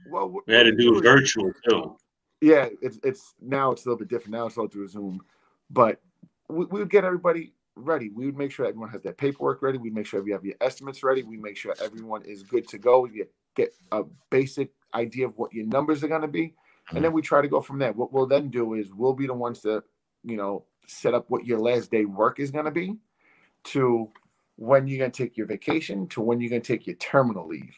[0.09, 1.97] well we had to do virtual too.
[2.41, 4.31] Yeah it's it's now it's a little bit different.
[4.31, 5.21] Now it's all through zoom
[5.69, 5.99] but
[6.47, 8.09] we, we would get everybody ready.
[8.09, 9.77] We would make sure everyone has their paperwork ready.
[9.77, 11.23] We make sure we have your estimates ready.
[11.23, 13.05] We make sure everyone is good to go.
[13.05, 16.53] You get a basic idea of what your numbers are going to be,
[16.91, 17.93] and then we try to go from there.
[17.93, 19.83] What we'll then do is we'll be the ones to,
[20.23, 22.97] you know, set up what your last day work is going to be,
[23.65, 24.09] to
[24.57, 27.47] when you're going to take your vacation, to when you're going to take your terminal
[27.47, 27.75] leave,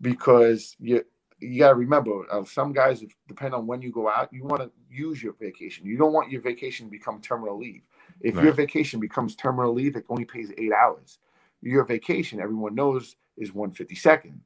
[0.00, 1.04] because you
[1.42, 4.62] you got to remember uh, some guys depend on when you go out you want
[4.62, 7.82] to use your vacation you don't want your vacation to become terminal leave
[8.22, 8.44] if right.
[8.44, 11.18] your vacation becomes terminal leave, it only pays eight hours.
[11.60, 14.38] Your vacation, everyone knows, is 152nd.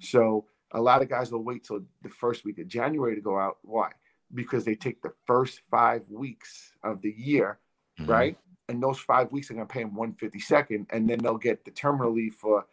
[0.00, 3.38] So a lot of guys will wait till the first week of January to go
[3.38, 3.58] out.
[3.62, 3.92] Why?
[4.34, 7.58] Because they take the first five weeks of the year,
[8.00, 8.10] mm-hmm.
[8.10, 8.38] right?
[8.68, 11.70] And those five weeks are going to pay them 152nd, and then they'll get the
[11.70, 12.66] terminal leave for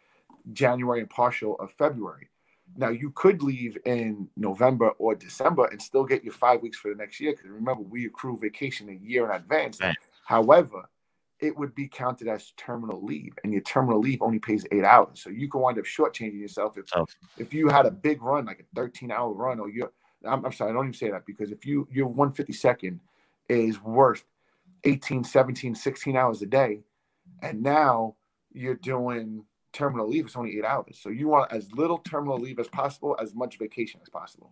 [0.52, 2.28] January and partial of February.
[2.76, 6.88] Now you could leave in November or December and still get your five weeks for
[6.88, 7.32] the next year.
[7.32, 9.80] Because remember, we accrue vacation a year in advance.
[9.80, 9.96] Right.
[10.26, 10.90] However,
[11.38, 15.22] it would be counted as terminal leave, and your terminal leave only pays eight hours.
[15.22, 17.06] So you can wind up shortchanging yourself if oh.
[17.38, 19.92] if you had a big run, like a 13 hour run, or you're
[20.24, 22.98] I'm, I'm sorry, I don't even say that because if you your 152nd
[23.48, 24.26] is worth
[24.82, 26.80] 18, 17, 16 hours a day,
[27.40, 28.16] and now
[28.52, 30.98] you're doing terminal leave, it's only eight hours.
[31.00, 34.50] So you want as little terminal leave as possible, as much vacation as possible.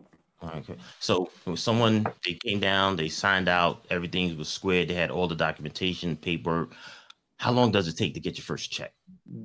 [0.56, 0.76] Okay.
[1.00, 5.34] So someone they came down, they signed out, everything was squared, they had all the
[5.34, 6.74] documentation, paperwork.
[7.36, 8.92] How long does it take to get your first check?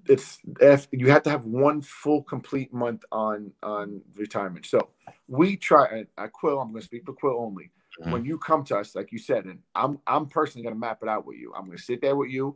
[0.05, 4.65] It's if you have to have one full complete month on on retirement.
[4.65, 4.89] So
[5.27, 7.71] we try at Quill, I'm gonna speak for Quill only.
[7.99, 8.11] Mm-hmm.
[8.11, 11.09] When you come to us, like you said, and I'm I'm personally gonna map it
[11.09, 11.53] out with you.
[11.55, 12.55] I'm gonna sit there with you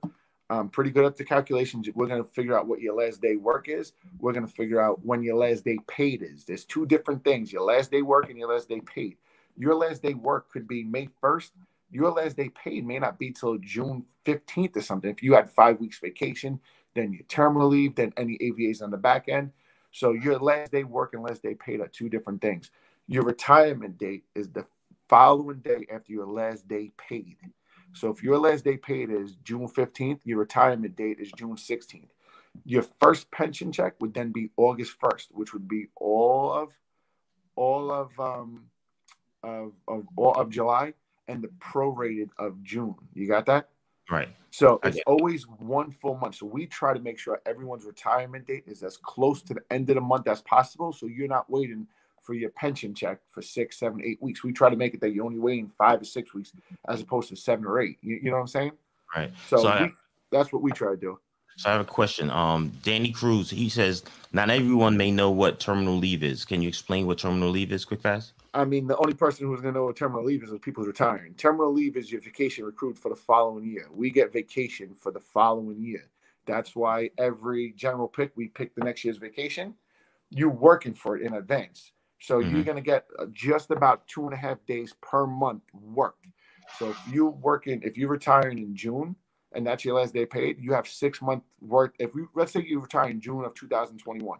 [0.50, 1.88] um, pretty good at the calculations.
[1.94, 3.94] We're going to figure out what your last day work is.
[4.20, 6.44] We're going to figure out when your last day paid is.
[6.44, 9.18] There's two different things your last day work and your last day paid.
[9.58, 11.52] Your last day work could be May 1st.
[11.92, 15.10] Your last day paid may not be till June 15th or something.
[15.10, 16.60] If you had five weeks vacation,
[16.96, 19.52] then your terminal leave, then any AVAs on the back end.
[19.92, 22.72] So your last day work and last day paid are two different things.
[23.08, 24.66] Your retirement date is the
[25.08, 27.38] following day after your last day paid.
[27.94, 32.10] So if your last day paid is June 15th, your retirement date is June 16th.
[32.66, 36.72] Your first pension check would then be August 1st, which would be all of
[37.56, 38.66] all of um
[39.44, 40.94] of, of all of July
[41.28, 42.96] and the prorated of June.
[43.14, 43.70] You got that?
[44.10, 44.30] Right.
[44.52, 46.36] So it's always one full month.
[46.36, 49.90] So we try to make sure everyone's retirement date is as close to the end
[49.90, 50.94] of the month as possible.
[50.94, 51.88] So you're not waiting
[52.24, 54.44] for your pension check for six, seven, eight weeks.
[54.44, 56.52] We try to make it that you're only waiting five or six weeks
[56.88, 57.98] as opposed to seven or eight.
[58.02, 58.72] You, you know what I'm saying?
[59.16, 59.32] Right.
[59.48, 59.92] So, so we, I,
[60.32, 61.20] that's what we try to do.
[61.58, 62.32] So I have a question.
[62.32, 66.46] Um, Danny Cruz, he says, not everyone may know what terminal leave is.
[66.46, 68.34] Can you explain what terminal leave is, quick fast?
[68.56, 70.84] I mean, the only person who's going to know what terminal leave is is people
[70.84, 71.36] who're retiring.
[71.36, 73.88] Terminal leave is your vacation accrued for the following year.
[73.92, 76.10] We get vacation for the following year.
[76.46, 79.76] That's why every general pick, we pick the next year's vacation.
[80.30, 81.93] You're working for it in advance.
[82.24, 82.54] So Mhm.
[82.54, 86.26] you're going to get uh, just about two and a half days per month worked.
[86.80, 89.18] So if you working, if you're retiring in June
[89.52, 91.96] and that's your last day paid, you have six month work.
[92.00, 94.40] If we let's say you retire in June of 2021,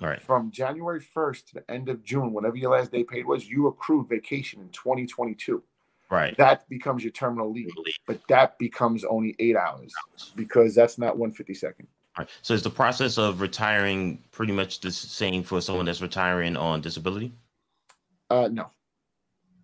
[0.00, 0.22] All right.
[0.22, 3.66] from January 1st to the end of June, whatever your last day paid was, you
[3.66, 5.62] accrued vacation in 2022.
[6.10, 6.34] Right.
[6.38, 7.74] That becomes your terminal leave,
[8.06, 9.92] but that becomes only eight hours
[10.34, 11.86] because that's not 152nd.
[12.18, 12.28] Right.
[12.42, 16.80] So is the process of retiring pretty much the same for someone that's retiring on
[16.80, 17.32] disability?
[18.28, 18.70] Uh, no,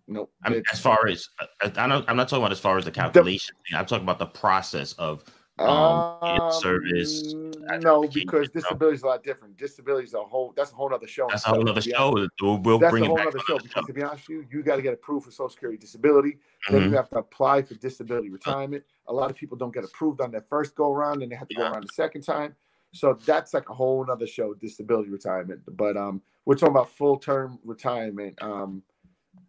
[0.07, 0.29] no.
[0.43, 1.27] I mean, as far as
[1.61, 3.55] I, I don't, I'm not talking about as far as the calculation.
[3.69, 3.77] thing.
[3.77, 5.25] I'm talking about the process of
[5.59, 7.33] um, in service,
[7.81, 9.57] no, because disability is a lot different.
[9.57, 10.53] Disability is a whole.
[10.55, 11.27] That's a whole other show.
[11.29, 12.13] that's a whole other show.
[12.41, 14.63] We'll, we'll That's bring a whole other show because to be honest with you, you
[14.63, 16.37] got to get approved for Social Security disability.
[16.69, 16.89] Then Mhm.
[16.89, 18.83] you have to apply for disability retirement.
[19.07, 21.47] A lot of people don't get approved on their first go around, and they have
[21.47, 22.55] to go around the second time.
[22.91, 25.61] So that's like a whole other show, disability retirement.
[25.67, 28.41] But um, we're talking about full term retirement.
[28.41, 28.83] Um,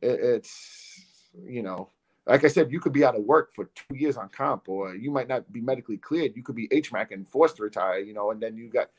[0.01, 1.03] it- it's
[1.47, 1.91] you know,
[2.27, 4.95] like I said, you could be out of work for two years on comp, or
[4.95, 6.37] you might not be medically cleared.
[6.37, 8.01] You could be HMAC and forced to retire.
[8.01, 8.91] You know, and then you got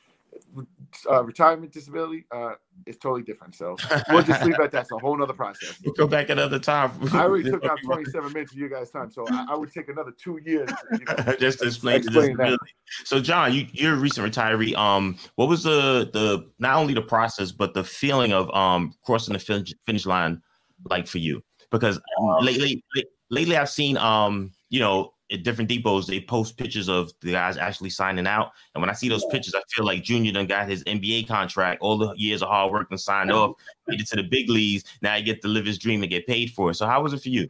[1.10, 2.24] uh, retirement disability.
[2.30, 2.54] Uh,
[2.86, 3.54] it's totally different.
[3.54, 3.76] So
[4.08, 4.82] we'll just leave it at that.
[4.82, 5.78] It's a whole other process.
[5.84, 6.92] We'll go back another time.
[7.12, 9.88] I already took out 27 minutes of you guys' time, so I, I would take
[9.88, 10.70] another two years.
[10.92, 12.44] You know, just to explain, to Explain that.
[12.44, 12.72] disability.
[13.04, 14.74] So, John, you, you're a recent retiree.
[14.76, 19.34] Um, what was the the not only the process but the feeling of um crossing
[19.34, 20.40] the finish, finish line
[20.88, 21.42] like for you?
[21.70, 22.82] Because um, lately,
[23.30, 27.56] lately I've seen um you know at different depots they post pictures of the guys
[27.56, 30.68] actually signing out, and when I see those pictures, I feel like Junior done got
[30.68, 34.16] his NBA contract, all the years of hard work and signed off, made it to
[34.16, 34.84] the big leagues.
[35.02, 36.74] Now he get to live his dream and get paid for it.
[36.74, 37.48] So, how was it for you?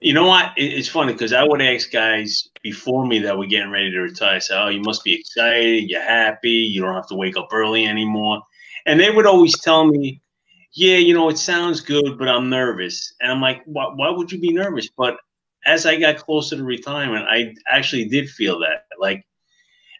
[0.00, 0.52] You know what?
[0.56, 4.40] It's funny because I would ask guys before me that were getting ready to retire,
[4.40, 5.90] say, "Oh, you must be excited.
[5.90, 6.50] You're happy.
[6.50, 8.42] You don't have to wake up early anymore."
[8.86, 10.22] And they would always tell me,
[10.72, 14.30] "Yeah, you know, it sounds good, but I'm nervous." And I'm like, "Why, why would
[14.32, 15.18] you be nervous?" But
[15.66, 18.86] as I got closer to retirement, I actually did feel that.
[18.98, 19.26] Like,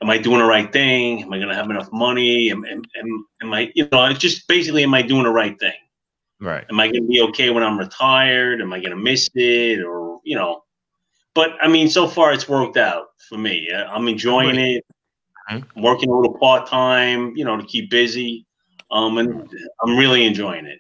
[0.02, 1.22] am I doing the right thing?
[1.22, 2.50] Am I going to have enough money?
[2.50, 5.59] Am, am, am, am I, you know, it's just basically, am I doing the right
[5.59, 5.72] thing?
[6.40, 6.64] Right.
[6.70, 8.62] am I going to be okay when I'm retired?
[8.62, 9.83] Am I going to miss it?
[9.83, 10.64] Or, you know,
[11.35, 13.70] but I mean, so far it's worked out for me.
[13.70, 14.85] I'm enjoying it.
[15.50, 15.66] Mhm.
[15.76, 18.46] I'm working a little part time, you know, to keep busy.
[18.90, 19.48] Um, and
[19.83, 20.79] I'm really enjoying it.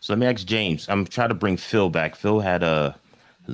[0.00, 0.88] So let me ask James.
[0.88, 2.14] I'm trying to bring Phil back.
[2.14, 2.96] Phil had a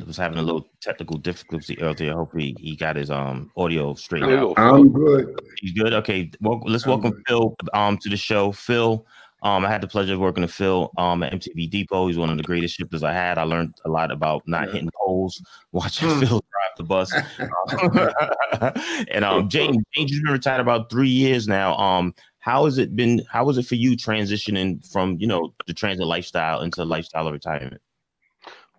[0.06, 2.14] was having a little technical difficulty earlier.
[2.14, 4.24] Hopefully he got his um audio straight.
[4.24, 4.54] There out.
[4.58, 5.38] I'm good.
[5.60, 5.94] He's good.
[5.94, 6.30] Okay.
[6.40, 7.22] Well, let's I'm welcome good.
[7.28, 8.52] Phil um to the show.
[8.52, 9.06] Phil,
[9.42, 12.08] um, I had the pleasure of working with Phil um at MTV Depot.
[12.08, 13.38] He's one of the greatest shifters I had.
[13.38, 15.40] I learned a lot about not hitting poles,
[15.72, 16.20] watching Hmm.
[16.20, 17.12] Phil drive the bus.
[19.10, 21.76] and um James, James, you've been retired about three years now.
[21.76, 23.22] Um, how has it been?
[23.30, 27.32] How was it for you transitioning from you know the transit lifestyle into lifestyle of
[27.32, 27.80] retirement?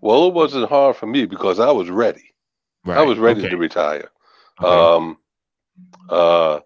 [0.01, 2.21] Well, it wasn't hard for me because I was ready.
[2.85, 4.11] I was ready okay, to retire.
[4.61, 4.69] okay.
[4.69, 5.17] Um,
[6.11, 6.59] uh,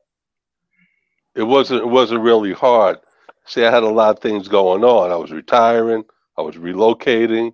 [1.35, 1.83] it wasn't.
[1.83, 2.97] It wasn't really hard.
[3.45, 5.09] See, I had a lot of things going on.
[5.09, 6.03] I was retiring.
[6.38, 7.53] I was relocating.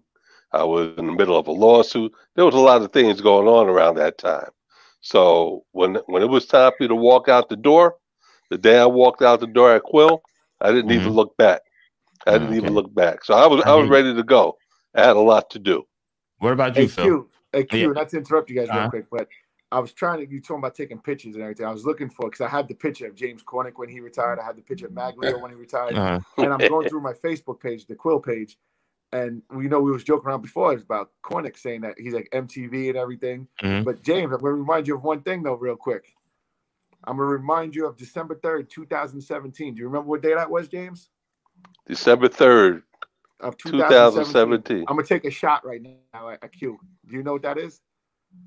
[0.53, 2.11] I was in the middle of a lawsuit.
[2.35, 4.49] There was a lot of things going on around that time.
[5.01, 7.97] So when when it was time for me to walk out the door,
[8.49, 10.21] the day I walked out the door at Quill,
[10.61, 11.61] I didn't even look back.
[12.27, 12.57] I didn't Okay.
[12.57, 13.23] even look back.
[13.25, 14.57] So I was I I was ready to go.
[14.95, 15.85] I had a lot to do.
[16.39, 17.05] what about you, Hey, Phil?
[17.05, 17.87] Q, hey, Q, Yeah.
[17.93, 18.89] not to interrupt you guys real Uh-huh.
[18.89, 19.27] quick, but
[19.71, 21.65] I was trying to, you talking about taking pictures and everything.
[21.65, 24.39] I was looking for, because I had the picture of James Cornick when he retired.
[24.39, 25.95] I had the picture of Maglio when he retired.
[25.95, 28.57] Uh, and I'm going through my Facebook page, the Quill page,
[29.11, 32.29] and we know we was joking around before it's about Cornick saying that he's like
[32.33, 33.47] MTV and everything.
[33.61, 33.83] Mhm.
[33.85, 36.13] But James, I'm gonna remind you of one thing though, real quick.
[37.07, 39.75] I'm gonna remind you of December 3rd, 2017.
[39.75, 41.09] Do you remember what day that was, James?
[41.87, 42.83] December third,
[43.39, 44.33] Of 2017.
[44.33, 44.79] 2017.
[44.87, 45.81] I'm gonna take a shot right
[46.13, 46.79] now at, at Q.
[47.07, 47.81] Do you know what that is?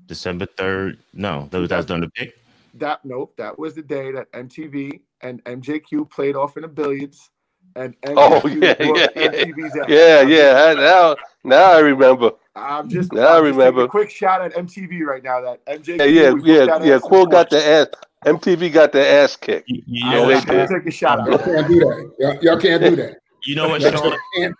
[0.07, 0.99] December third.
[1.13, 2.33] No, that was that was during the pick.
[2.75, 7.29] That nope, that was the day that MTV and MJQ played off in the billiards,
[7.75, 10.21] and Oh, MJQ yeah, yeah, yeah.
[10.21, 10.73] Yeah, yeah.
[10.73, 12.31] Now, now I remember.
[12.55, 13.83] I'm just, Now I I'm just remember.
[13.83, 15.41] a quick shot at MTV right now.
[15.41, 16.99] That MJQ, Yeah, yeah, we yeah, that yeah.
[16.99, 17.87] Quill got the ass.
[18.25, 19.69] MTV got the ass kicked.
[19.69, 20.47] You, you I know was they what?
[20.47, 20.77] gonna did.
[20.79, 22.11] take a shot Y'all can't do that.
[22.19, 23.17] Y'all, y'all can't do that.
[23.45, 24.17] You know what, Sean?
[24.35, 24.53] I, am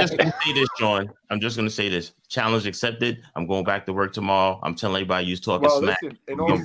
[0.00, 1.10] just gonna say this, Sean.
[1.30, 2.12] I'm just gonna say this.
[2.28, 3.22] Challenge accepted.
[3.36, 4.58] I'm going back to work tomorrow.
[4.62, 5.98] I'm telling everybody you talking well, smack.
[6.02, 6.58] Listen, in all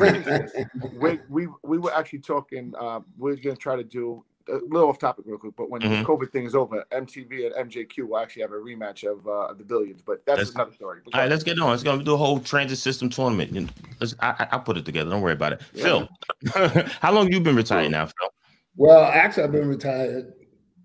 [0.97, 2.73] we, we we were actually talking.
[2.79, 5.93] Uh, we're gonna try to do a little off topic real quick, but when mm-hmm.
[5.93, 9.53] this COVID thing is over, MTV and MJQ will actually have a rematch of uh,
[9.53, 10.01] the billions.
[10.01, 11.01] But that's let's, another story.
[11.13, 11.69] All right, let's get on.
[11.69, 13.71] Let's go do a whole transit system tournament.
[13.99, 15.10] Let's, I, I, will put it together.
[15.10, 15.62] Don't worry about it.
[15.73, 15.84] Yeah.
[15.84, 18.29] Phil, how long you been retired now, Phil?
[18.75, 20.34] Well, actually, I've been retired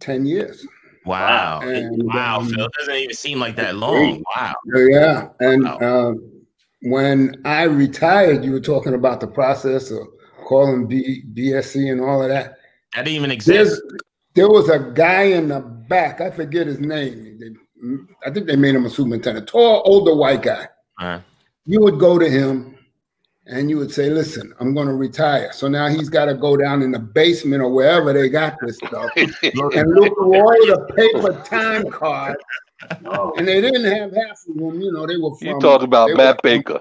[0.00, 0.66] ten years.
[1.04, 1.60] Wow!
[1.62, 4.22] And, wow, um, Phil, it doesn't even seem like that long.
[4.36, 4.54] Wow.
[4.74, 5.78] Yeah, and wow.
[6.10, 6.38] Um,
[6.82, 10.06] when I retired, you were talking about the process of
[10.46, 12.58] calling B, BSC and all of that.
[12.94, 13.80] That didn't even exist.
[13.80, 14.00] There's,
[14.34, 16.20] there was a guy in the back.
[16.20, 17.38] I forget his name.
[17.38, 17.50] They,
[18.26, 19.48] I think they made him a superintendent.
[19.48, 20.68] Tall, older white guy.
[20.98, 21.20] Uh-huh.
[21.66, 22.76] You would go to him
[23.46, 26.56] and you would say, "Listen, I'm going to retire." So now he's got to go
[26.56, 30.92] down in the basement or wherever they got this stuff and look through all the
[30.96, 32.38] paper time cards.
[33.36, 34.80] And they didn't have half of them.
[34.80, 35.34] You know, they were.
[35.36, 36.80] From, you talked about Matt Baker.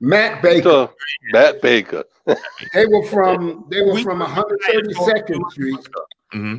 [0.00, 0.88] Matt Baker.
[1.32, 2.04] Matt Baker.
[2.72, 5.88] they were from they were from 132nd Street.
[6.34, 6.56] Mm-hmm.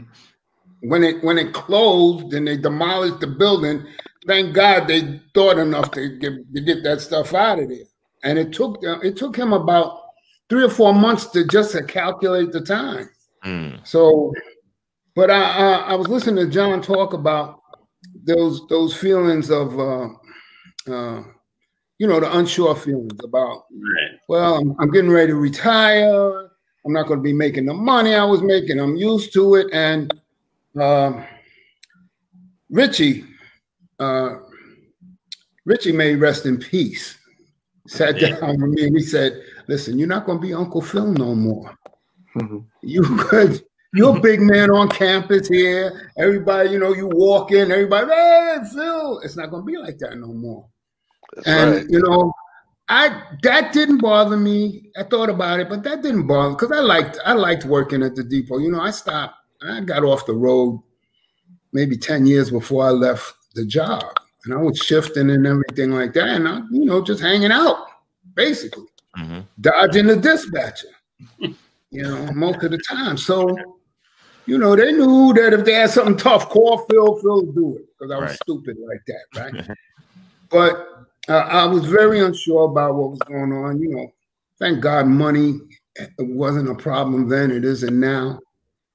[0.81, 3.85] When it when it closed and they demolished the building,
[4.27, 7.85] thank God they thought enough to get to get that stuff out of there.
[8.23, 10.01] And it took it took him about
[10.49, 13.09] three or four months to just to calculate the time.
[13.43, 13.85] Mm.
[13.85, 14.33] So,
[15.15, 17.61] but I, I, I was listening to John talk about
[18.23, 20.09] those those feelings of uh,
[20.91, 21.23] uh,
[21.97, 24.19] you know, the unsure feelings about, right.
[24.27, 26.49] well, I'm, I'm, getting ready to retire.
[26.85, 28.79] I'm not going to be making the money I was making.
[28.79, 29.67] I'm used to it.
[29.71, 30.13] And
[30.79, 31.23] uh,
[32.69, 33.23] Richie,
[33.99, 34.37] uh,
[35.63, 37.17] Richie may rest in peace,
[37.87, 38.39] sat yeah.
[38.39, 41.33] down with me and he said, listen, you're not going to be Uncle Phil no
[41.33, 41.77] more.
[42.35, 42.59] Mm-hmm.
[42.81, 43.63] You could.
[43.93, 46.11] You're a big man on campus here.
[46.17, 49.19] Everybody, you know, you walk in, everybody, hey, Phil.
[49.19, 50.67] It's not going to be like that no more.
[51.35, 51.85] That's and right.
[51.89, 52.33] you know,
[52.87, 54.91] I that didn't bother me.
[54.97, 58.15] I thought about it, but that didn't bother because I liked I liked working at
[58.15, 58.59] the depot.
[58.59, 59.35] You know, I stopped.
[59.67, 60.81] I got off the road
[61.73, 64.03] maybe ten years before I left the job,
[64.45, 67.87] and I was shifting and everything like that, and I, you know, just hanging out,
[68.35, 69.39] basically, mm-hmm.
[69.61, 70.89] dodging the dispatcher.
[71.95, 73.17] you know, most of the time.
[73.17, 73.55] So,
[74.45, 77.15] you know, they knew that if they had something tough, call Phil.
[77.17, 78.39] Phil do it because I was right.
[78.43, 79.77] stupid like that, right?
[80.49, 83.81] but uh, I was very unsure about what was going on.
[83.81, 84.13] You know,
[84.59, 85.59] thank God money
[86.19, 87.51] wasn't a problem then.
[87.51, 88.39] It isn't now.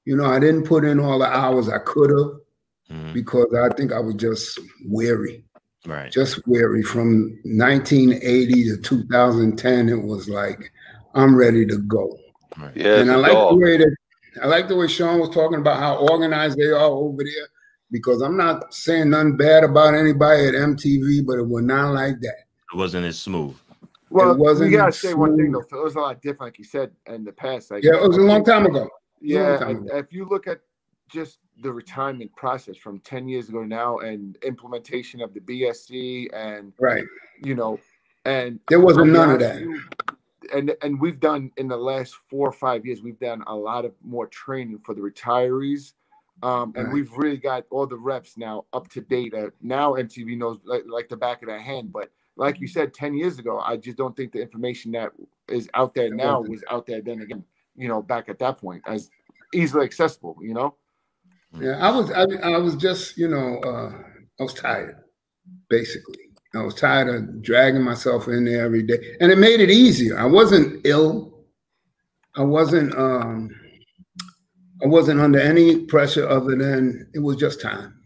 [0.05, 3.13] You know, I didn't put in all the hours I could have mm-hmm.
[3.13, 5.43] because I think I was just weary.
[5.85, 6.11] Right.
[6.11, 6.83] Just weary.
[6.83, 10.71] From 1980 to 2010, it was like
[11.13, 12.17] I'm ready to go.
[12.57, 12.75] Right.
[12.75, 13.95] Yeah, and I like the way that
[14.41, 17.47] I like the way Sean was talking about how organized they are over there
[17.91, 22.19] because I'm not saying nothing bad about anybody at MTA, but it was not like
[22.21, 22.45] that.
[22.73, 23.55] It wasn't as smooth.
[24.09, 25.59] Well, it wasn't you gotta say one thing though.
[25.59, 27.71] It was a lot different, like you said in the past.
[27.71, 28.89] Like, yeah, it was a long time ago.
[29.21, 29.97] Yeah, time ago.
[29.97, 30.59] if you look at
[31.09, 36.73] just the retirement process from 10 years ago now and implementation of the BSC and
[36.79, 37.03] right,
[37.43, 37.79] you know,
[38.25, 39.61] and there wasn't none of that.
[39.61, 39.81] You,
[40.53, 43.85] and and we've done in the last four or five years, we've done a lot
[43.85, 45.93] of more training for the retirees
[46.43, 46.93] um, and right.
[46.93, 49.33] we've really got all the reps now up to date.
[49.33, 51.91] Uh, now MTA knows like, like, the back of their hand.
[51.91, 55.11] But like you said, 10 years ago, I just don't think the information that
[55.47, 57.43] is out there now was out there then again,
[57.75, 59.09] you know, back at that point as
[59.53, 60.75] easily accessible, you know?
[61.59, 63.91] Yeah, I was, I, I was just, you know, uh,
[64.39, 64.95] I was tired,
[65.69, 66.29] basically.
[66.55, 69.15] I was tired of dragging myself in there every day.
[69.19, 70.17] And it made it easier.
[70.17, 71.33] I wasn't ill.
[72.35, 73.49] I wasn't, um,
[74.83, 77.97] I wasn't under any pressure other than it was just time.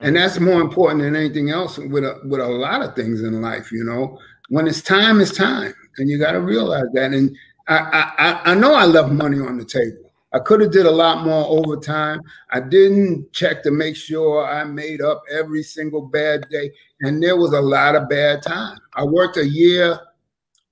[0.00, 0.22] And mm-hmm.
[0.22, 3.70] that's more important than anything else with a, with a lot of things in life,
[3.72, 4.18] you know.
[4.48, 5.74] When it's time, it's time.
[5.98, 7.12] And you got to realize that.
[7.12, 7.36] And
[7.68, 10.12] I, I, I know I left money on the table.
[10.32, 12.20] I could have did a lot more overtime.
[12.50, 16.72] I didn't check to make sure I made up every single bad day.
[17.02, 18.78] And there was a lot of bad time.
[18.94, 19.98] I worked a year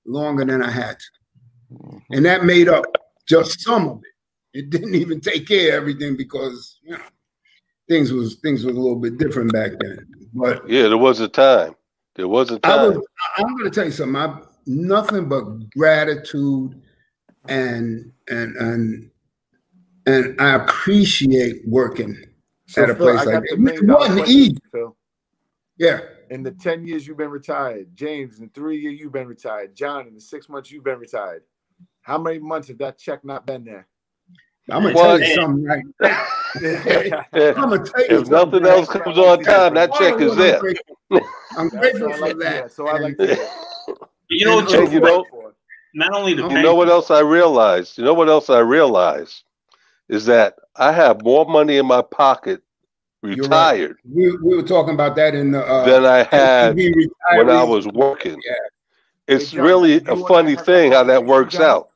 [0.04, 1.74] longer than I had to.
[1.74, 1.98] Mm-hmm.
[2.10, 2.84] And that made up
[3.26, 4.11] just some of it.
[4.54, 7.02] It didn't even take care of everything because you know,
[7.88, 10.06] things was things was a little bit different back then.
[10.34, 11.74] But yeah, there was a time.
[12.14, 12.78] There was a time.
[12.78, 13.06] I was,
[13.38, 14.16] I'm going to tell you something.
[14.16, 16.80] I nothing but gratitude
[17.48, 19.10] and and and
[20.06, 22.16] and I appreciate working
[22.66, 23.44] so at a Phil, place like that.
[23.44, 24.58] It wasn't easy.
[24.70, 24.96] Phil.
[25.78, 26.00] Yeah.
[26.30, 29.74] In the 10 years you've been retired, James, in the three years you've been retired,
[29.74, 31.42] John, in the six months you've been retired,
[32.00, 33.86] how many months have that check not been there?
[34.70, 35.84] I'm gonna tell you something right
[36.54, 40.60] I'm gonna tell you if nothing else comes on time, that check is there.
[41.56, 42.72] I'm grateful for that.
[42.72, 43.50] So I like that.
[44.34, 45.26] You know, you know,
[45.92, 47.98] not only the you know what else I realized.
[47.98, 49.42] You know what else I realized
[50.08, 52.62] is that I have more money in my pocket
[53.22, 53.96] retired.
[54.04, 54.14] Right.
[54.14, 57.86] We, we were talking about that in the uh, than I had when I was
[57.88, 58.40] working.
[58.44, 58.54] Yeah.
[59.28, 61.62] It's hey, John, really a funny thing how that works John.
[61.62, 61.90] out.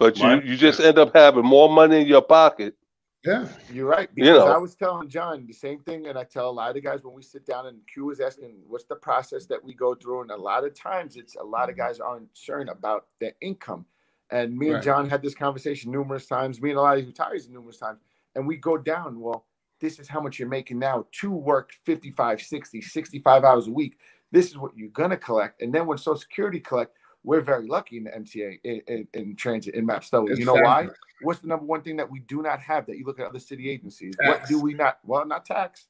[0.00, 2.74] But you, you just end up having more money in your pocket.
[3.22, 4.08] Yeah, you're right.
[4.14, 4.46] Because you know.
[4.46, 7.14] I was telling John the same thing, and I tell a lot of guys when
[7.14, 10.30] we sit down and Q is asking, "What's the process that we go through?" And
[10.30, 11.86] a lot of times, it's a lot of mm-hmm.
[11.86, 13.84] guys aren't certain about their income.
[14.30, 14.76] And me right.
[14.76, 16.62] and John had this conversation numerous times.
[16.62, 18.00] Me and a lot of these retirees numerous times,
[18.34, 19.20] and we go down.
[19.20, 19.44] Well,
[19.80, 23.98] this is how much you're making now to work 55, 60, 65 hours a week.
[24.32, 25.60] This is what you're gonna collect.
[25.60, 29.36] And then when Social Security collect, we're very lucky in the MTA in, in, in
[29.36, 30.38] transit in MaBSTOA.
[30.38, 30.88] You know why?
[31.22, 33.38] What's the number one thing that we do not have that you look at other
[33.38, 34.14] city agencies?
[34.20, 34.40] Tax.
[34.40, 34.98] What do we not?
[35.04, 35.86] Well, not tax.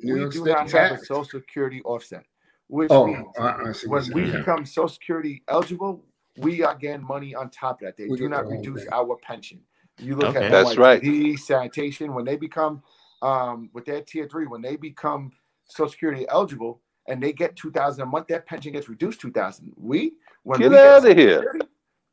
[0.00, 0.72] New we York do State not tax.
[0.72, 2.24] have a Social Security offset,
[2.66, 6.04] which oh, means I, when we become Social Security eligible,
[6.36, 7.96] we are getting money on top of that.
[7.96, 9.60] They we do not reduce our pension.
[9.98, 10.46] You look okay.
[10.46, 11.00] at that's right.
[11.00, 12.82] The sanitation when they become
[13.22, 15.32] um, with their tier three, when they become
[15.64, 19.32] Social Security eligible and they get two thousand a month, their pension gets reduced two
[19.32, 19.72] thousand.
[19.76, 21.60] We when get we out get of here,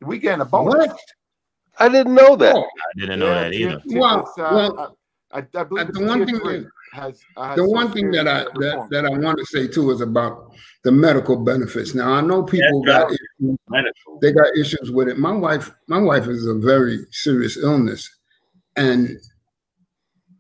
[0.02, 0.88] we get a bonus.
[0.88, 1.00] What?
[1.80, 2.56] I didn't know that.
[2.56, 3.78] Oh, I didn't know yeah, that either.
[3.78, 4.98] Uh, well, uh, well
[5.32, 8.28] I, I believe uh, the one thing that has, uh, has the one thing that
[8.28, 11.96] I that, that I want to say too is about the medical benefits.
[11.96, 13.58] Now I know people yeah, got issues,
[14.22, 15.18] they got issues with it.
[15.18, 18.08] My wife, my wife is a very serious illness,
[18.76, 19.18] and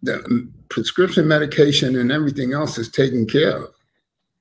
[0.03, 3.69] the prescription medication and everything else is taken care of.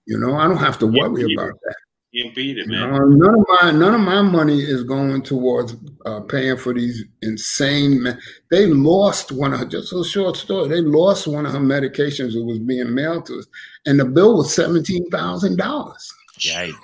[0.06, 1.76] You know, I don't have to worry yeah, about that.
[2.12, 2.92] You beat it, man.
[2.92, 7.04] Uh, none of my none of my money is going towards uh, paying for these
[7.22, 8.02] insane.
[8.02, 8.20] Men.
[8.50, 10.68] They lost one of her, just a short story.
[10.68, 13.46] They lost one of her medications that was being mailed to us,
[13.86, 16.12] and the bill was seventeen thousand dollars.
[16.38, 16.74] Yikes!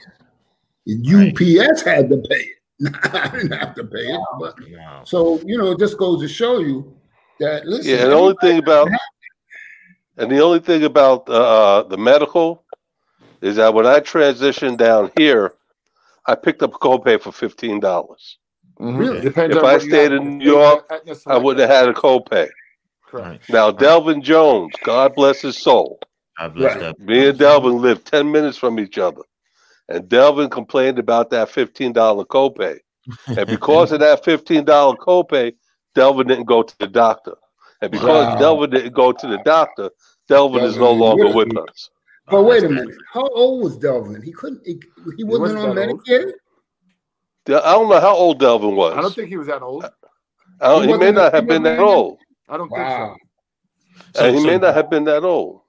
[0.88, 1.96] UPS right.
[1.96, 2.94] had to pay it.
[3.12, 5.02] I didn't have to pay it, but wow.
[5.04, 6.96] so you know, it just goes to show you
[7.40, 7.90] that listen.
[7.90, 8.88] Yeah, the only thing about
[10.16, 12.64] and the only thing about uh, the medical
[13.40, 15.54] is that when I transitioned down here,
[16.26, 18.38] I picked up a copay for fifteen dollars.
[18.80, 18.96] Mm-hmm.
[18.96, 19.20] Really?
[19.20, 20.90] Depends if I stayed in New York,
[21.26, 22.48] I wouldn't have had a copay.
[23.06, 23.48] Correct.
[23.48, 25.98] Now Delvin Jones, God bless his soul.
[26.38, 26.98] God bless right.
[27.00, 29.22] Me and Delvin lived ten minutes from each other,
[29.88, 32.78] and Delvin complained about that fifteen dollar copay,
[33.26, 35.54] and because of that fifteen dollar copay,
[35.94, 37.34] Delvin didn't go to the doctor,
[37.80, 38.38] and because wow.
[38.38, 39.90] Delvin didn't go to the doctor,
[40.28, 41.90] Delvin, Delvin is no longer with us.
[42.30, 42.94] But wait a minute.
[43.12, 44.22] How old was Delvin?
[44.22, 44.60] He couldn't.
[44.66, 44.78] He,
[45.16, 46.32] he wasn't, on Medicare.
[47.48, 48.96] I don't know how old Delvin was.
[48.96, 49.84] I don't think he was that old.
[50.62, 52.18] he, he may not have been that old.
[52.48, 53.14] I don't wow.
[53.14, 54.20] think so.
[54.20, 55.62] so and he so, may not have been that old.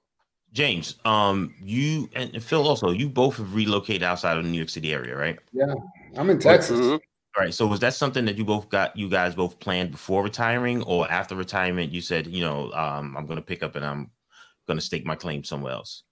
[0.52, 4.68] James, um, you and Phil also, you both have relocated outside of the New York
[4.68, 5.38] City area, right?
[5.52, 5.72] Yeah,
[6.16, 6.80] I'm in Texas.
[6.80, 6.90] Mm-hmm.
[7.36, 7.54] All right.
[7.54, 8.96] So was that something that you both got?
[8.96, 11.92] You guys both planned before retiring, or after retirement?
[11.92, 14.10] You said, you know, um, I'm going to pick up and I'm
[14.66, 16.02] going to stake my claim somewhere else.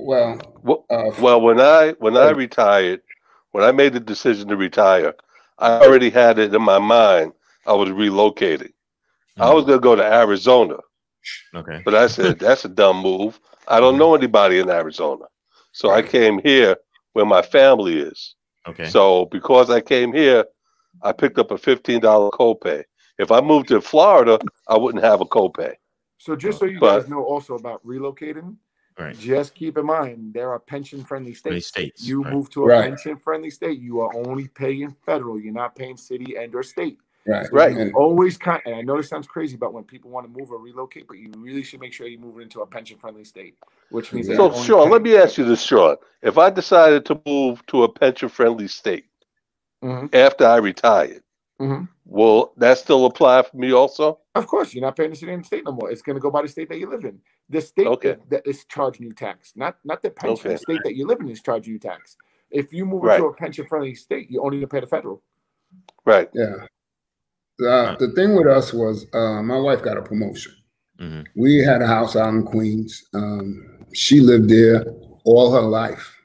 [0.00, 3.02] Well, well, uh, well, when I when I retired,
[3.50, 5.12] when I made the decision to retire,
[5.58, 7.32] I already had it in my mind.
[7.66, 8.70] I was relocating.
[8.70, 9.42] Mm-hmm.
[9.42, 10.76] I was going to go to Arizona.
[11.52, 11.82] Okay.
[11.84, 13.40] But I said that's a dumb move.
[13.66, 15.24] I don't know anybody in Arizona,
[15.72, 16.76] so I came here
[17.14, 18.36] where my family is.
[18.68, 18.88] Okay.
[18.88, 20.44] So because I came here,
[21.02, 22.84] I picked up a fifteen dollar copay.
[23.18, 24.38] If I moved to Florida,
[24.68, 25.74] I wouldn't have a copay.
[26.18, 28.56] So just so you but, guys know also about relocating,
[28.98, 29.16] Right.
[29.16, 31.68] Just keep in mind there are pension friendly states.
[31.68, 32.04] states.
[32.04, 32.32] You right.
[32.32, 32.88] move to a right.
[32.88, 35.38] pension friendly state, you are only paying federal.
[35.38, 36.98] You're not paying city and or state.
[37.26, 37.46] Right.
[37.46, 37.92] So right.
[37.94, 40.58] always kind and I know this sounds crazy but when people want to move or
[40.58, 43.56] relocate, but you really should make sure you move into a pension friendly state,
[43.90, 45.96] which means so Sean, let me ask you this, Sean.
[46.22, 49.04] If I decided to move to a pension friendly state
[49.84, 50.06] mm-hmm.
[50.12, 51.22] after I retired,
[51.60, 51.84] mm-hmm.
[52.06, 54.18] will that still apply for me also?
[54.34, 55.90] Of course, you're not paying the city and state no more.
[55.90, 57.20] It's going to go by the state that you live in.
[57.50, 58.10] The state okay.
[58.10, 60.46] that, that is charging you tax, not not the pension.
[60.46, 60.54] Okay.
[60.54, 62.16] The state that you live in is charging you tax.
[62.50, 63.16] If you move right.
[63.16, 65.22] into a pension friendly state, you only pay the federal.
[66.04, 66.28] Right.
[66.34, 66.66] Yeah.
[67.66, 70.54] Uh, the thing with us was uh, my wife got a promotion.
[71.00, 71.22] Mm-hmm.
[71.36, 73.04] We had a house out in Queens.
[73.14, 74.84] Um, she lived there
[75.24, 76.16] all her life,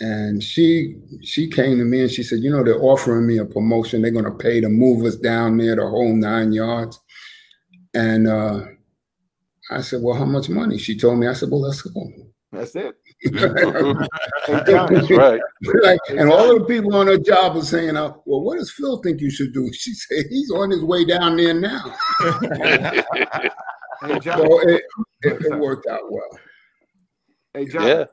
[0.00, 3.44] and she she came to me and she said, "You know, they're offering me a
[3.44, 4.02] promotion.
[4.02, 6.98] They're going to pay to move us down there the whole nine yards."
[7.94, 8.60] And uh,
[9.70, 10.78] I said, Well, how much money?
[10.78, 12.10] She told me, I said, Well, let's go.
[12.50, 12.96] That's it.
[13.32, 15.40] That's right.
[15.82, 18.70] like, and all of the people on her job are saying, uh, "Well, what does
[18.70, 21.94] Phil think you should do?" She said, "He's on his way down there now."
[24.00, 24.38] Hey, John.
[24.38, 24.84] So it,
[25.22, 26.38] it, it worked out well.
[27.52, 27.84] Hey, John.
[27.84, 28.04] yeah.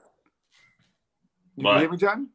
[1.56, 1.80] You What?
[1.80, 2.30] hear me, John?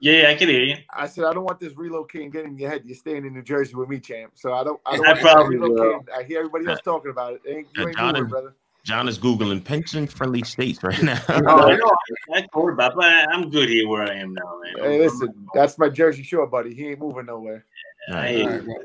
[0.00, 0.76] Yeah, yeah, I can hear you.
[0.88, 2.80] I said I don't want this relocating getting in your head.
[2.86, 4.32] You're staying in New Jersey with me, champ.
[4.36, 4.80] So I don't.
[4.86, 6.06] I don't I want you probably relocating.
[6.16, 7.42] I hear everybody else talking about it.
[7.46, 8.54] Ain't, you ain't John moving, brother.
[8.84, 11.20] John is googling pension friendly states right now.
[11.30, 11.96] Oh, I know.
[12.34, 14.84] I told about, but I'm good here where I am now, man.
[14.84, 16.74] Hey, listen, that's my Jersey Shore buddy.
[16.74, 17.64] He ain't moving nowhere.
[18.08, 18.84] I- All right, well,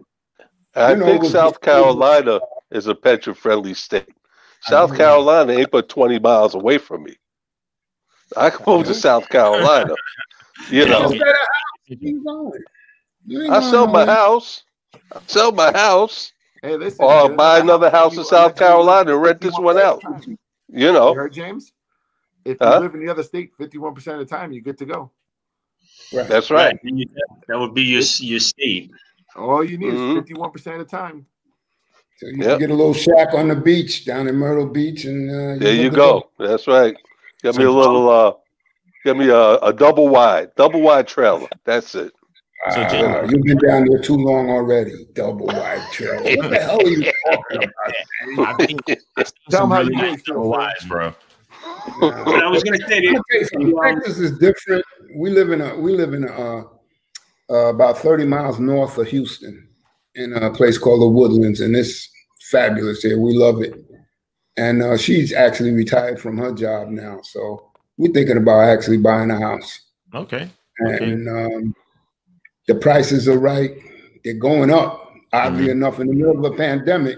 [0.75, 2.39] I You know, think South Carolina
[2.71, 4.07] is a pension friendly state.
[4.61, 7.15] South Carolina ain't but 20 miles away from me.
[8.37, 9.95] I can move to South Carolina.
[10.69, 11.87] You know, Just better house.
[11.87, 12.63] Keep going.
[13.25, 14.63] You ain't I sell my house.
[15.11, 16.31] I sell my house.
[16.61, 17.05] Hey, listen.
[17.05, 19.57] Or get buy another another house in South let you live Carolina and rent this
[19.57, 20.01] one out.
[20.01, 20.37] the time.
[20.69, 21.71] You You know, heard James?
[22.45, 22.73] If Huh?
[22.75, 25.11] you live in the other state, fifty-one percent of the time, you're good to go.
[26.11, 26.27] Right.
[26.27, 26.77] that's right.
[27.47, 28.91] That would be your your state.
[29.35, 30.09] All you need Mhm.
[30.09, 31.25] is fifty-one percent of the time.
[32.17, 32.49] So you Yep.
[32.49, 35.73] can get a little shack on the beach down in Myrtle Beach, and uh, There
[35.73, 36.31] you're you good to go.
[36.37, 36.95] That's right.
[37.43, 38.33] Get me a little, uh,
[39.05, 41.47] get me a, a double wide, double wide trailer.
[41.63, 42.11] That's it.
[42.71, 45.07] So, Ah, James- you've been down there too long already.
[45.13, 46.21] Double wide trail.
[46.21, 48.47] What the hell are you talking about?
[48.59, 48.81] I think
[49.15, 51.13] that's Tell 'em some how really you really nice feel, double wides, bro.
[51.99, 54.01] But I was gonna say I'm gonna that tell you something.
[54.01, 54.85] Texas is different.
[55.15, 56.63] We live in a we live in a, uh,
[57.49, 59.67] uh, about 30 miles north of Houston
[60.15, 62.09] in a place called the Woodlands, and it's
[62.51, 63.19] fabulous here.
[63.19, 63.73] We love it.
[64.57, 69.31] And uh, she's actually retired from her job now, so we're thinking about actually buying
[69.31, 69.79] a house.
[70.13, 70.49] Okay.
[70.85, 71.03] Okay.
[71.11, 71.75] And um,
[72.69, 73.71] the prices are right;
[74.23, 75.07] they're going up.
[75.33, 75.71] Oddly Mm-hmm.
[75.71, 77.17] enough, in the middle of a pandemic,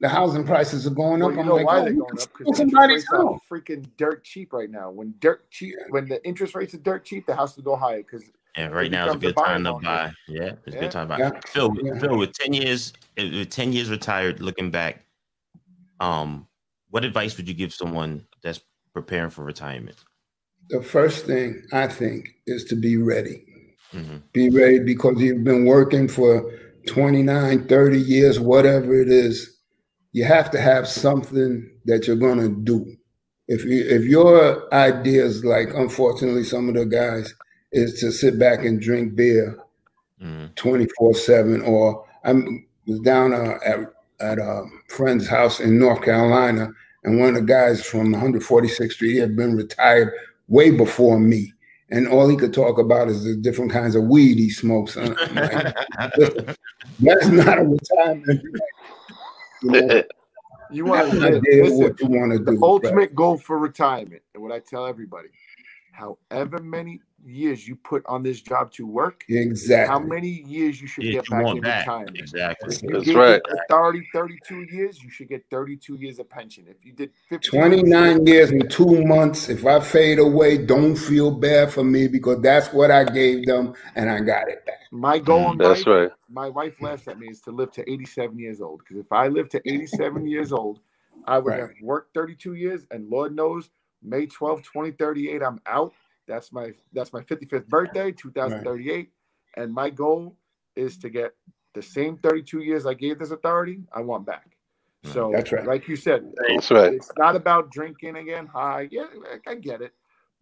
[0.00, 1.34] the housing prices are going Well, up.
[1.34, 2.18] you I'm like, why oh, they're going up?
[2.20, 4.90] steal Because somebody's interest rates are freaking dirt cheap right now.
[4.90, 7.98] When dirt cheap, when the interest rates are dirt cheap, the house will go higher.
[7.98, 8.24] Because
[8.56, 10.12] Yeah, right now is a good time to buy.
[10.28, 11.18] Yeah, it's a good time to buy.
[11.18, 11.40] Yeah.
[11.48, 11.98] Phil, Yeah.
[11.98, 15.04] Phil, with ten years, with ten years retired, looking back,
[16.00, 16.46] um,
[16.90, 18.60] what advice would you give someone that's
[18.94, 19.96] preparing for retirement?
[20.68, 23.44] the first thing I think is to be ready.
[23.92, 24.22] Mhm.
[24.32, 26.50] Be ready because you've been working for
[26.86, 29.56] 29, 30 years, whatever it is.
[30.12, 32.96] You have to have something that you're going to do.
[33.48, 37.32] If you if your ideas like unfortunately some of the guys
[37.72, 39.56] is to sit back and drink beer
[40.22, 40.54] Mhm.
[40.56, 42.32] 24/7 or I
[42.86, 46.72] was down uh, at at a friend's house in North Carolina
[47.04, 50.12] and one of the guys from 146th Street had been retired
[50.48, 51.52] way before me.
[51.90, 54.96] And all he could talk about is the different kinds of weed he smokes.
[55.06, 56.56] Like,
[57.00, 58.42] that's not a retirement.
[59.62, 60.02] You know,
[60.70, 62.62] you you want to an idea of listen, what you want to the do.
[62.62, 65.28] ultimate goal for retirement, and what I tell everybody,
[65.96, 69.92] however many years you put on this job to work, Exactly.
[69.92, 71.88] how many years you should Yeah, get you back in back.
[71.88, 72.18] retirement.
[72.20, 72.74] Exactly.
[72.74, 73.40] If you That's gave right.
[73.40, 76.66] it authority 32 years, you should get 32 years of pension.
[76.68, 77.10] If you did
[77.42, 79.48] 29 years and two months.
[79.48, 83.74] If I fade away, don't feel bad for me because that's what I gave them
[83.94, 84.80] and I got it back.
[84.90, 86.10] My goal mm, in That's life, right.
[86.28, 88.80] my wife laughs at me, is to live to 87 years old.
[88.80, 90.80] Because if I live to 87 years old,
[91.26, 91.60] I would Right.
[91.60, 93.70] have worked 32 years, and Lord knows,
[94.06, 95.92] May 12, 2038, I'm out.
[96.26, 99.10] That's my that's my 55th birthday, 2038.
[99.56, 100.36] And my goal
[100.76, 101.34] is to get
[101.74, 104.56] the same 32 years I gave this authority, I want back.
[105.04, 105.66] So That's right.
[105.66, 106.92] like you said, That's right.
[106.92, 108.88] it's not about drinking again high.
[108.90, 109.06] Yeah,
[109.46, 109.92] I get it.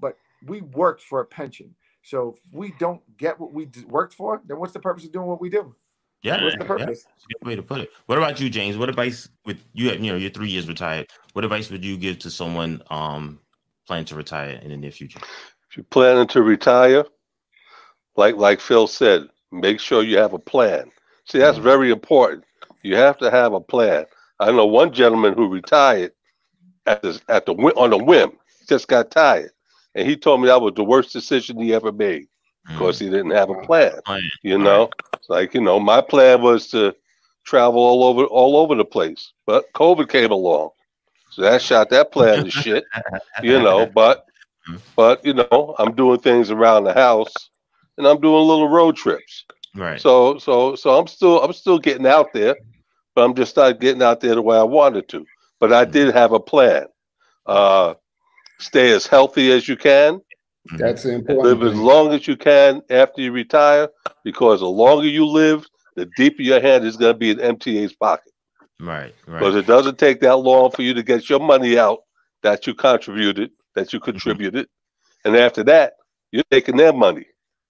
[0.00, 1.74] But we worked for a pension.
[2.02, 5.26] So if we don't get what we worked for, then what's the purpose of doing
[5.26, 5.74] what we do?
[6.22, 7.04] Yeah, What's the yeah, purpose?
[7.04, 7.90] that's a good way to put it.
[8.06, 8.78] What about you, James?
[8.78, 10.02] What advice would you have?
[10.02, 11.08] You know, you're three years retired.
[11.34, 13.40] What advice would you give to someone um
[13.87, 15.20] planning to retire in the near future?
[15.70, 17.05] If you're planning to retire,
[18.16, 20.91] like like Phil said, make sure you have a plan.
[21.24, 21.59] See, that's Mhm.
[21.59, 22.45] very important.
[22.82, 24.07] You have to have a plan.
[24.41, 26.12] I know one gentleman who retired
[26.87, 28.32] at the at the on a whim.
[28.68, 29.51] Just got tired,
[29.95, 32.26] and he told me that was the worst decision he ever made
[32.72, 34.01] because he didn't have a plan.
[34.05, 34.20] Plan.
[34.43, 36.95] You know, It's like you know, my plan was to
[37.45, 40.70] travel all over all over the place, but COVID came along,
[41.35, 42.85] so that shot that plan to shit.
[43.43, 44.24] You know, but
[44.97, 47.51] but you know, I'm doing things around the house,
[47.99, 49.45] and I'm doing little road trips.
[49.74, 50.01] right.
[50.01, 52.57] So so so I'm still I'm still getting out there,
[53.14, 55.26] but I'm just not getting out there the way I wanted to.
[55.61, 56.87] But I did have a plan.
[57.47, 57.95] Uh,
[58.61, 60.20] stay as healthy as you can.
[60.70, 60.78] Mhm.
[60.78, 61.61] That's the important.
[61.61, 63.89] Live as long as you can after you retire,
[64.24, 65.66] because the longer you live,
[65.97, 68.34] the deeper your hand is going to be in MTA's pocket.
[68.81, 69.14] Right.
[69.27, 69.64] Because Right.
[69.64, 72.01] it doesn't take that long for you to get your money out
[72.43, 74.68] that you contributed that you contributed,
[75.25, 75.95] and after that,
[76.33, 77.27] you're taking their money,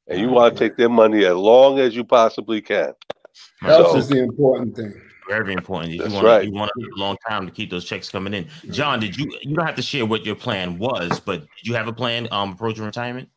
[0.08, 2.92] and you want to take their money as long as you possibly can.
[3.60, 4.92] Health so, is the important thing.
[5.28, 5.92] Very important.
[5.92, 6.44] You That's want right.
[6.44, 8.46] you want a long time to keep those checks coming in.
[8.70, 11.74] John, did you you don't have to share what your plan was, but did you
[11.74, 13.30] have a plan um approaching retirement?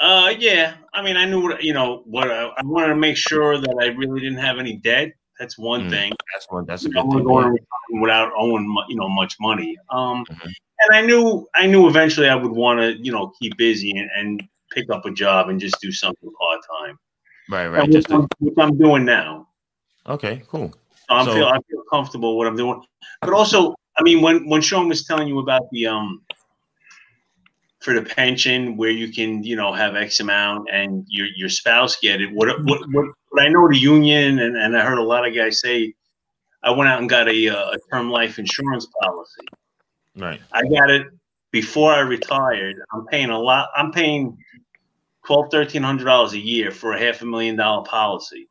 [0.00, 0.74] Uh, yeah.
[0.94, 2.02] I mean, I knew what you know.
[2.06, 5.12] What I, I wanted to make sure that I really didn't have any debt.
[5.42, 6.12] That's one Mm, thing.
[6.32, 6.64] That's one.
[6.66, 7.24] That's a good thing.
[7.24, 7.56] going
[8.00, 9.76] without owing you know much money.
[9.90, 10.44] Um, Mhm.
[10.82, 14.08] and I knew I knew eventually I would want to you know keep busy and,
[14.16, 14.30] and
[14.70, 16.96] pick up a job and just do something part time.
[17.50, 17.88] Right, right.
[17.90, 19.48] Which, I'm, which I'm doing now.
[20.06, 20.72] okay, cool.
[21.08, 22.80] I'm So- feel I feel comfortable what I'm doing.
[23.20, 26.22] But also, I mean, when when Sean was telling you about the um
[27.80, 31.96] for the pension where you can you know have X amount and your your spouse
[32.00, 32.30] get it.
[32.32, 35.34] What what what, what I know the union and, and I heard a lot of
[35.34, 35.94] guys say.
[36.64, 39.42] I went out and got a, uh, a term life insurance policy.
[40.16, 40.40] Right.
[40.52, 41.08] I got it
[41.50, 42.76] before I retired.
[42.94, 43.70] I'm paying a lot.
[43.76, 44.38] I'm paying
[45.26, 48.48] twelve, thirteen hundred dollars a year for a half a million dollar policy.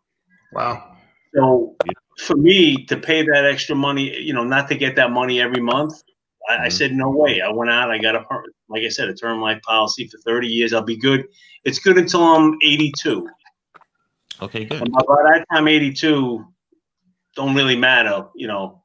[0.52, 0.98] Wow.
[1.34, 1.78] So
[2.20, 5.62] for me to pay that extra money, you know, not to get that money every
[5.62, 5.94] month,
[6.50, 6.72] I, I Mhm.
[6.74, 7.40] said no way.
[7.40, 7.92] I went out.
[7.92, 8.26] I got a
[8.68, 10.74] like I said, a term life policy for thirty years.
[10.74, 11.28] I'll be good.
[11.64, 13.30] It's good until I'm eighty-two.
[14.42, 14.82] Okay, good.
[14.82, 16.46] And by that time, eighty-two
[17.36, 18.82] don't really matter, you know.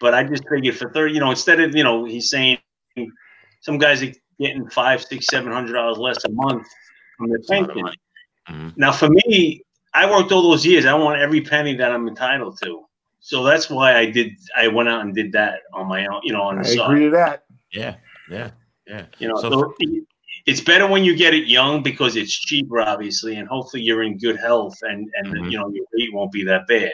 [0.00, 2.58] But I just figured for thirty, you know, instead of you know, he's saying
[3.60, 6.66] some guys are getting five, six, seven hundred dollars less a month
[7.16, 7.82] from their a lot of pension.
[7.82, 7.96] money.
[8.50, 8.76] Mhm.
[8.76, 9.64] Now, for me,
[9.94, 10.84] I worked all those years.
[10.84, 12.84] I want every penny that I'm entitled to.
[13.20, 14.32] So that's why I did.
[14.56, 16.20] I went out and did that on my own.
[16.24, 16.80] You know, on I the side.
[16.90, 17.44] agree to that.
[17.72, 17.94] Yeah,
[18.28, 18.50] yeah,
[18.86, 19.06] yeah.
[19.18, 19.74] You know, So- so
[20.46, 24.18] it's better when you get it young because it's cheaper, obviously, and hopefully you're in
[24.18, 25.50] good health and and Mhm.
[25.50, 26.92] you know your rate won't be that bad.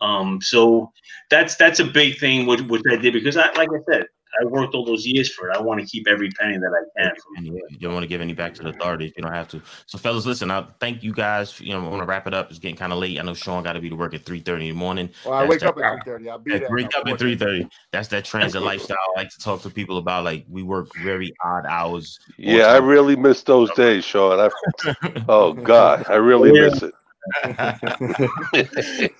[0.00, 0.92] Um, so
[1.30, 4.06] that's that's a big thing which, which I did because I like I said
[4.40, 5.56] I worked all those years for it.
[5.56, 8.02] I want to keep every penny that I can from And yeah, you don't want
[8.04, 9.12] to give any back to the authorities.
[9.16, 9.62] You don't have to.
[9.86, 10.50] So, fellas, listen.
[10.50, 11.58] I thank you guys.
[11.60, 12.50] You know, I want to wrap it up.
[12.50, 13.18] It's getting kind of late.
[13.18, 15.10] I know Sean got to be to work at three thirty in the morning.
[15.24, 16.28] Well, I That's wake that- up at three thirty.
[16.30, 16.68] I'll be Yeah, there.
[16.70, 17.68] wake up at three thirty.
[17.92, 18.96] That's that transit lifestyle.
[19.16, 20.24] I like to talk to people about.
[20.24, 22.18] Like we work very odd hours.
[22.38, 24.38] Yeah, I really miss those days, Sean.
[24.40, 26.68] I, oh God, I really Yeah.
[26.68, 26.94] miss it.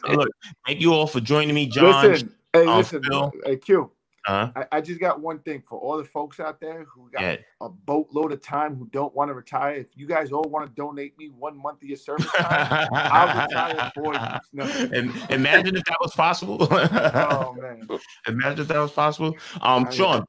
[0.06, 0.28] So look,
[0.66, 2.10] thank you all for joining me, John.
[2.10, 3.32] Listen, hey, um, listen, Phil.
[3.44, 3.90] hey Q.
[4.26, 7.22] Uh, I, I just got one thing for all the folks out there who got
[7.22, 7.36] yeah.
[7.60, 9.74] a boatload of time who don't want to retire.
[9.74, 13.46] If you guys all want to donate me one month of your service time, I'll
[13.46, 14.20] retire for you.
[14.52, 14.64] No.
[14.64, 16.56] And imagine if that was possible.
[16.70, 17.86] Oh man,
[18.26, 19.34] Imagine if that was possible.
[19.60, 20.24] Um, Sean,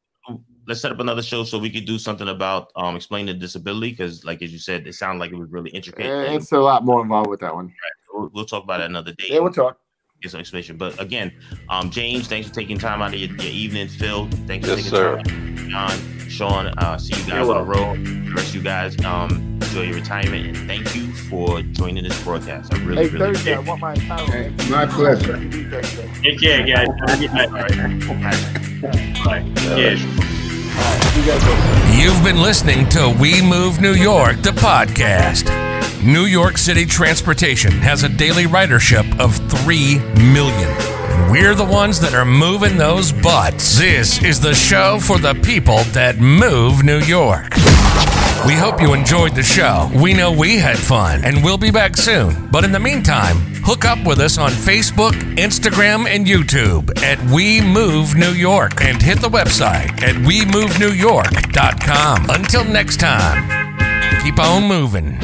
[0.68, 4.26] let's set up another show so we could do something about um explaining disability because,
[4.26, 6.06] like as you said, it sounded like it was really intricate.
[6.34, 7.74] It's a lot more involved with that one.
[8.14, 9.26] we'll, we'll talk about it another day.
[9.30, 9.80] Yeah, we'll talk.
[10.22, 10.78] Get some explanation.
[10.78, 11.32] But again,
[11.70, 13.88] um, James, thanks for taking time out of your, your evening.
[13.88, 15.22] Phil, thanks for Yes, taking sir.
[15.22, 15.70] time.
[15.70, 15.99] John,
[16.30, 18.05] Sean, uh, see you guys You're on the road.
[18.05, 22.24] The rest of you guys, um, enjoy your retirement and thank you for joining this
[22.24, 22.74] broadcast.
[22.74, 24.26] I really, Hey, really Thursday, I appreciate want my title.
[24.28, 25.38] Hey, my pleasure.
[25.38, 26.09] Thursday.
[26.24, 26.88] Take care, guys.
[27.07, 27.49] Have a good night.
[28.84, 29.24] it.
[29.24, 29.45] Bye.
[29.78, 29.89] Yeah.
[31.15, 35.66] You guys You've been listening to We Move New York, the podcast.
[36.04, 39.98] New York City Transportation has a daily ridership of 3
[40.32, 40.70] million.
[40.70, 43.76] And we're the ones that are moving those butts.
[43.78, 47.50] This is the show for the people that move New York.
[48.45, 49.89] We hope you enjoyed the show.
[49.95, 52.48] We know we had fun, and we'll be back soon.
[52.52, 57.60] But in the meantime, hook up with us on Facebook, Instagram, and YouTube at We
[57.60, 62.30] Move New York and hit the website at WeMoveNewYork.com.
[62.30, 65.18] Until next time, keep on moving.